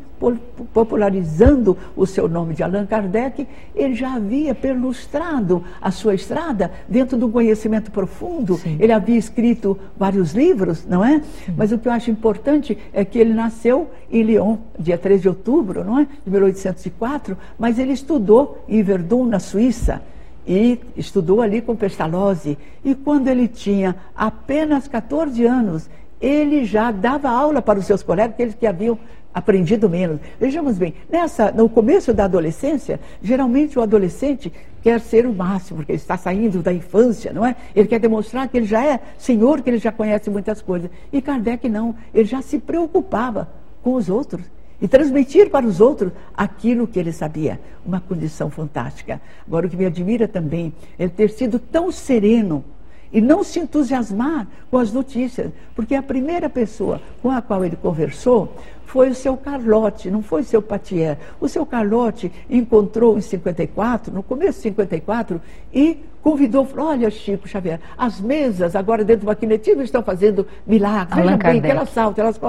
popularizando 0.74 1.78
o 1.96 2.06
seu 2.06 2.28
nome 2.28 2.54
de 2.54 2.64
Allan 2.64 2.86
Kardec, 2.86 3.48
ele 3.76 3.96
já 3.96 4.14
havia 4.14 4.54
perlustrado 4.54 5.64
a 5.82 5.90
sua 5.92 6.14
estrada 6.14 6.72
dentro 6.88 7.18
do 7.18 7.28
conhecimento 7.28 7.92
profundo. 7.92 8.58
Sim. 8.58 8.78
Ele 8.80 8.92
havia 8.92 9.18
escrito 9.18 9.78
vários 9.98 10.34
livros, 10.34 10.86
não 10.86 11.04
é? 11.04 11.22
Sim. 11.46 11.54
Mas 11.58 11.72
o 11.72 11.80
que 11.80 11.88
eu 11.88 11.92
acho 11.92 12.12
importante 12.12 12.78
é 12.94 13.04
que 13.04 13.18
ele 13.18 13.34
nasceu 13.34 13.90
em 14.12 14.22
Lyon, 14.22 14.58
dia 14.78 14.98
3 14.98 15.22
de 15.22 15.30
outubro, 15.30 15.84
não 15.84 16.00
é? 16.00 16.08
De 16.24 16.32
1804, 16.32 17.38
mas 17.58 17.80
ele 17.80 17.94
estudou 17.94 18.64
em 18.70 18.82
Verdun, 18.84 19.26
na 19.26 19.40
Suíça 19.40 20.02
e 20.48 20.80
estudou 20.96 21.42
ali 21.42 21.62
com 21.62 21.76
Pestalozzi. 21.76 22.58
E 22.84 22.94
quando 22.94 23.28
ele 23.28 23.48
tinha 23.48 23.96
apenas 24.16 24.88
14 24.88 25.44
anos, 25.46 25.90
ele 26.22 26.66
já 26.66 26.92
dava 26.92 27.30
aula 27.30 27.62
para 27.62 27.80
os 27.80 27.86
seus 27.86 28.04
colegas, 28.04 28.34
aqueles 28.34 28.56
que 28.56 28.68
haviam 28.68 28.98
aprendido 29.34 29.90
menos. 29.90 30.20
Vejamos 30.40 30.78
bem, 30.78 30.94
nessa, 31.10 31.52
no 31.52 31.68
começo 31.68 32.14
da 32.14 32.24
adolescência, 32.24 33.00
geralmente 33.22 33.78
o 33.78 33.82
adolescente 33.82 34.52
quer 34.82 35.02
ser 35.02 35.26
o 35.26 35.34
máximo, 35.34 35.80
porque 35.80 35.92
ele 35.92 35.98
está 35.98 36.16
saindo 36.16 36.62
da 36.62 36.72
infância, 36.72 37.34
não 37.34 37.46
é? 37.46 37.56
Ele 37.76 37.88
quer 37.88 38.00
demonstrar 38.00 38.48
que 38.48 38.56
ele 38.56 38.66
já 38.66 38.86
é 38.86 39.00
senhor, 39.18 39.62
que 39.62 39.70
ele 39.70 39.78
já 39.78 39.92
conhece 39.92 40.30
muitas 40.30 40.62
coisas. 40.62 40.90
E 41.12 41.22
Kardec 41.22 41.68
não, 41.68 41.96
ele 42.14 42.26
já 42.26 42.42
se 42.42 42.60
preocupava 42.60 43.50
com 43.84 43.96
os 43.96 44.10
outros 44.10 44.55
e 44.82 44.88
transmitir 44.88 45.50
para 45.50 45.66
os 45.66 45.80
outros 45.80 46.12
aquilo 46.36 46.88
que 46.88 47.00
ele 47.00 47.12
sabia. 47.12 47.60
Uma 47.86 48.00
condição 48.00 48.50
fantástica. 48.50 49.22
Agora, 49.46 49.68
o 49.68 49.70
que 49.70 49.78
me 49.78 49.86
admira 49.86 50.28
também 50.28 50.74
é 50.98 51.08
ter 51.08 51.30
sido 51.30 51.60
tão 51.60 51.92
sereno 51.92 52.64
e 53.12 53.22
não 53.22 53.44
se 53.44 53.60
entusiasmar 53.60 54.48
com 54.70 54.78
as 54.78 54.92
notícias, 54.92 55.52
porque 55.74 55.96
a 55.96 56.04
primeira 56.04 56.50
pessoa 56.50 57.02
com 57.22 57.32
a 57.32 57.42
qual 57.42 57.64
ele 57.64 57.76
conversou 57.76 58.54
foi 58.86 59.10
o 59.10 59.16
seu 59.16 59.38
Carlote, 59.38 60.12
não 60.12 60.22
foi 60.22 60.42
o 60.42 60.46
seu 60.46 60.62
Patier. 60.62 61.18
O 61.40 61.48
seu 61.48 61.66
Carlote 61.66 62.32
encontrou 62.50 63.18
em 63.18 63.22
54, 63.22 64.14
no 64.14 64.22
começo 64.22 64.58
de 64.58 64.64
54, 64.64 65.42
e 65.74 66.00
convidou, 66.26 66.66
falou, 66.66 66.88
olha 66.88 67.12
Chico 67.12 67.48
Xavier, 67.48 67.80
as 67.96 68.20
mesas 68.20 68.76
agora 68.76 69.04
dentro 69.04 69.22
do 69.22 69.28
maquinetivo 69.28 69.84
estão 69.84 70.02
fazendo 70.02 70.48
milagres, 70.66 71.24
Veja 71.24 71.38
bem, 71.38 71.62
que 71.62 71.68
elas 71.68 71.90
saltam, 71.90 72.26
elas 72.26 72.40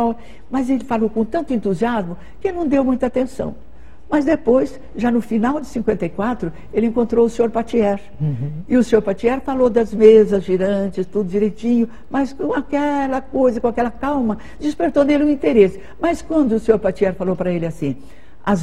Mas 0.51 0.71
ele 0.71 0.83
falou 0.83 1.11
com 1.11 1.27
tanto 1.27 1.53
entusiasmo 1.53 2.17
que 2.41 2.51
não 2.51 2.67
deu 2.67 2.83
muita 2.83 3.05
atenção. 3.05 3.55
Mas 4.09 4.25
depois, 4.25 4.81
já 4.97 5.11
no 5.11 5.21
final 5.21 5.61
de 5.61 5.67
54, 5.67 6.51
ele 6.73 6.87
encontrou 6.87 7.27
o 7.27 7.29
senhor 7.29 7.51
Patier. 7.51 8.01
Uhum. 8.19 8.51
E 8.67 8.79
o 8.79 8.83
senhor 8.83 9.03
Patier 9.03 9.43
falou 9.43 9.69
das 9.69 9.93
mesas 9.93 10.43
girantes, 10.43 11.05
tudo 11.05 11.29
direitinho, 11.29 11.87
mas 12.09 12.33
com 12.33 12.55
aquela 12.55 13.21
coisa, 13.21 13.61
com 13.61 13.69
aquela 13.69 13.91
calma, 13.91 14.39
despertou 14.59 15.05
nele 15.05 15.25
um 15.25 15.31
interesse. 15.31 15.83
Mas 16.01 16.23
quando 16.23 16.53
o 16.53 16.59
senhor 16.59 16.79
Patier 16.79 17.13
falou 17.15 17.37
para 17.37 17.53
ele 17.53 17.67
assim, 17.67 17.95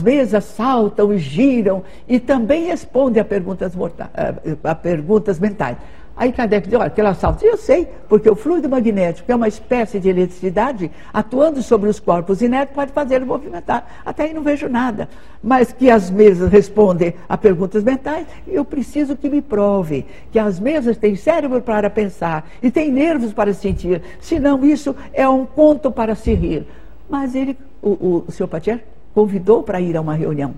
mesas 0.01 0.45
saltam 0.45 1.13
e 1.13 1.17
giram 1.17 1.83
e 2.07 2.19
também 2.19 2.65
respondem 2.67 3.21
a 3.21 3.25
perguntas, 3.25 3.73
eh, 4.13 4.55
a 4.63 4.73
perguntas 4.73 5.39
mentais. 5.39 5.77
Aí 6.15 6.31
Kardec 6.31 6.67
diz, 6.67 6.77
olha, 6.77 6.87
aquela 6.87 7.15
salta, 7.15 7.43
eu 7.43 7.57
sei, 7.57 7.87
porque 8.07 8.29
o 8.29 8.35
fluido 8.35 8.69
magnético 8.69 9.31
é 9.31 9.35
uma 9.35 9.47
espécie 9.47 9.99
de 9.99 10.09
eletricidade 10.09 10.91
atuando 11.11 11.63
sobre 11.63 11.89
os 11.89 11.99
corpos 11.99 12.41
inertes 12.41 12.75
pode 12.75 12.91
fazer 12.91 13.15
ele 13.15 13.25
movimentar. 13.25 14.01
Até 14.05 14.25
aí 14.25 14.33
não 14.33 14.43
vejo 14.43 14.69
nada. 14.69 15.09
Mas 15.41 15.73
que 15.73 15.89
as 15.89 16.11
mesas 16.11 16.51
respondem 16.51 17.15
a 17.27 17.35
perguntas 17.35 17.83
mentais, 17.83 18.27
eu 18.47 18.63
preciso 18.63 19.17
que 19.17 19.27
me 19.27 19.41
prove 19.41 20.05
que 20.31 20.37
as 20.37 20.59
mesas 20.59 20.97
têm 20.97 21.15
cérebro 21.15 21.61
para 21.61 21.89
pensar 21.89 22.47
e 22.61 22.69
têm 22.69 22.91
nervos 22.91 23.33
para 23.33 23.51
sentir. 23.51 24.01
Senão 24.21 24.63
isso 24.63 24.95
é 25.13 25.27
um 25.27 25.47
conto 25.47 25.91
para 25.91 26.13
se 26.13 26.33
rir. 26.35 26.67
Mas 27.09 27.33
ele, 27.33 27.57
o, 27.81 27.89
o, 27.89 28.25
o 28.27 28.31
senhor 28.31 28.47
Patier, 28.47 28.83
convidou 29.13 29.63
para 29.63 29.79
ir 29.79 29.95
a 29.95 30.01
uma 30.01 30.13
reunião. 30.13 30.53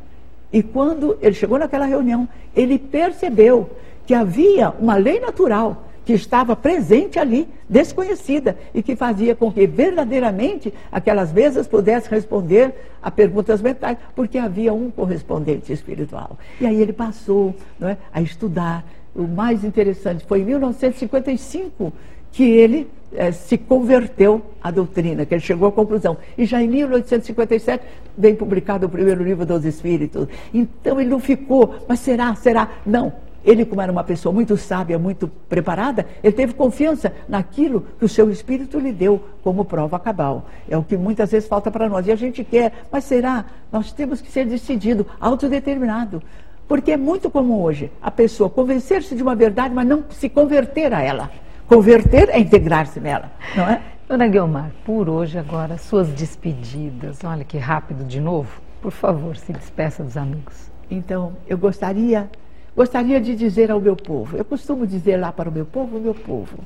E 0.51 0.63
quando 0.63 1.17
ele 1.21 1.33
chegou 1.33 1.59
naquela 1.59 1.85
reunião, 1.85 2.27
ele 2.55 2.79
percebeu 2.79 3.69
que 4.05 4.13
havia 4.13 4.69
uma 4.79 4.95
lei 4.95 5.19
natural 5.19 5.83
que 6.05 6.13
estava 6.13 6.55
presente 6.55 7.17
ali, 7.17 7.47
desconhecida, 7.67 8.55
e 8.73 8.83
que 8.83 8.95
fazia 8.95 9.35
com 9.35 9.51
que 9.51 9.65
verdadeiramente 9.65 10.71
aquelas 10.91 11.33
mesas 11.33 11.67
pudessem 11.67 12.11
responder 12.11 12.73
a 13.01 13.09
perguntas 13.09 13.59
mentais, 13.59 13.97
porque 14.15 14.37
havia 14.37 14.71
um 14.71 14.91
correspondente 14.91 15.73
espiritual. 15.73 16.37
E 16.61 16.65
aí 16.65 16.79
ele 16.79 16.93
passou 16.93 17.55
é, 17.81 17.97
a 18.13 18.21
estudar. 18.21 18.85
O 19.15 19.23
mais 19.23 19.63
interessante 19.63 20.23
foi 20.25 20.41
em 20.41 20.45
1955 20.45 21.91
que 22.35 22.43
ele 22.43 22.85
eh, 23.13 23.31
se 23.31 23.57
converteu 23.57 24.41
à 24.61 24.69
doutrina, 24.69 25.25
que 25.25 25.33
ele 25.33 25.41
chegou 25.41 25.69
à 25.69 25.71
conclusão. 25.71 26.17
E 26.37 26.45
já 26.45 26.61
em 26.61 26.67
1857 26.67 27.81
vem 28.17 28.35
publicado 28.35 28.85
o 28.85 28.89
primeiro 28.89 29.23
livro 29.23 29.45
dos 29.45 29.63
Espíritos. 29.63 30.27
Então 30.53 30.99
ele 30.99 31.09
não 31.09 31.19
ficou, 31.19 31.75
mas 31.87 32.01
será, 32.01 32.35
será? 32.35 32.69
Não. 32.85 33.13
Ele, 33.45 33.63
como 33.63 33.81
era 33.81 33.91
uma 33.91 34.03
pessoa 34.03 34.33
muito 34.33 34.57
sábia, 34.57 34.99
muito 34.99 35.29
preparada, 35.47 36.05
ele 36.21 36.33
teve 36.33 36.53
confiança 36.55 37.13
naquilo 37.29 37.85
que 37.97 38.03
o 38.03 38.09
seu 38.09 38.29
espírito 38.29 38.79
lhe 38.79 38.91
deu 38.91 39.23
como 39.41 39.63
prova 39.63 39.97
cabal. 39.97 40.49
É 40.67 40.75
o 40.75 40.83
que 40.83 40.97
muitas 40.97 41.31
vezes 41.31 41.47
falta 41.47 41.71
para 41.71 41.87
nós. 41.87 42.05
E 42.07 42.11
a 42.11 42.15
gente 42.17 42.43
quer, 42.43 42.85
mas 42.91 43.05
será? 43.05 43.45
Nós 43.71 43.93
temos 43.93 44.19
que 44.19 44.29
ser 44.29 44.45
decidido, 44.45 45.05
autodeterminado. 45.21 46.21
Porque 46.67 46.91
é 46.91 46.97
muito 46.97 47.29
comum 47.29 47.61
hoje 47.61 47.89
a 48.01 48.11
pessoa 48.11 48.49
convencer-se 48.49 49.15
de 49.15 49.21
uma 49.21 49.35
verdade, 49.35 49.73
mas 49.73 49.87
não 49.87 50.03
se 50.09 50.27
converter 50.27 50.91
a 50.91 51.01
ela. 51.01 51.44
Converter 51.67 52.29
é 52.29 52.39
integrar-se 52.39 52.99
nela, 52.99 53.31
não 53.55 53.67
é? 53.67 53.81
Dona 54.07 54.27
Guilmar, 54.27 54.71
por 54.85 55.09
hoje 55.09 55.37
agora, 55.37 55.77
suas 55.77 56.09
despedidas. 56.09 57.23
Olha 57.23 57.43
que 57.43 57.57
rápido 57.57 58.03
de 58.03 58.19
novo. 58.19 58.61
Por 58.81 58.91
favor, 58.91 59.35
se 59.35 59.51
despeça 59.51 60.03
dos 60.03 60.15
amigos. 60.15 60.69
Então, 60.91 61.33
eu 61.47 61.57
gostaria 61.57 62.29
Gostaria 62.75 63.21
de 63.21 63.37
dizer 63.37 63.71
ao 63.71 63.79
meu 63.79 63.95
povo, 63.95 64.35
eu 64.35 64.43
costumo 64.43 64.85
dizer 64.85 65.15
lá 65.15 65.31
para 65.31 65.49
o 65.49 65.51
meu 65.51 65.65
povo, 65.65 65.97
meu 65.97 66.13
povo, 66.13 66.57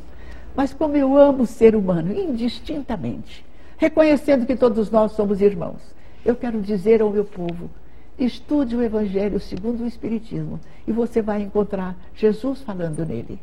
mas 0.55 0.73
como 0.73 0.97
eu 0.97 1.15
amo 1.15 1.43
o 1.43 1.47
ser 1.47 1.75
humano, 1.75 2.12
indistintamente, 2.12 3.45
reconhecendo 3.77 4.47
que 4.47 4.55
todos 4.55 4.89
nós 4.89 5.12
somos 5.12 5.39
irmãos, 5.39 5.79
eu 6.25 6.35
quero 6.35 6.62
dizer 6.62 6.99
ao 7.03 7.12
meu 7.12 7.23
povo, 7.23 7.69
estude 8.17 8.75
o 8.75 8.81
Evangelho 8.81 9.39
segundo 9.39 9.83
o 9.83 9.88
Espiritismo 9.88 10.59
e 10.88 10.91
você 10.91 11.21
vai 11.21 11.43
encontrar 11.43 11.95
Jesus 12.15 12.63
falando 12.63 13.05
nele. 13.05 13.39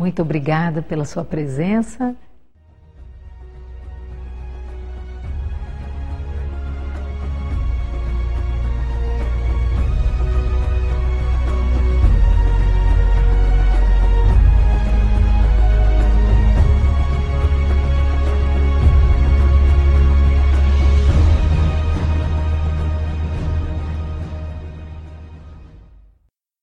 Muito 0.00 0.22
obrigada 0.22 0.80
pela 0.80 1.04
sua 1.04 1.22
presença. 1.22 2.16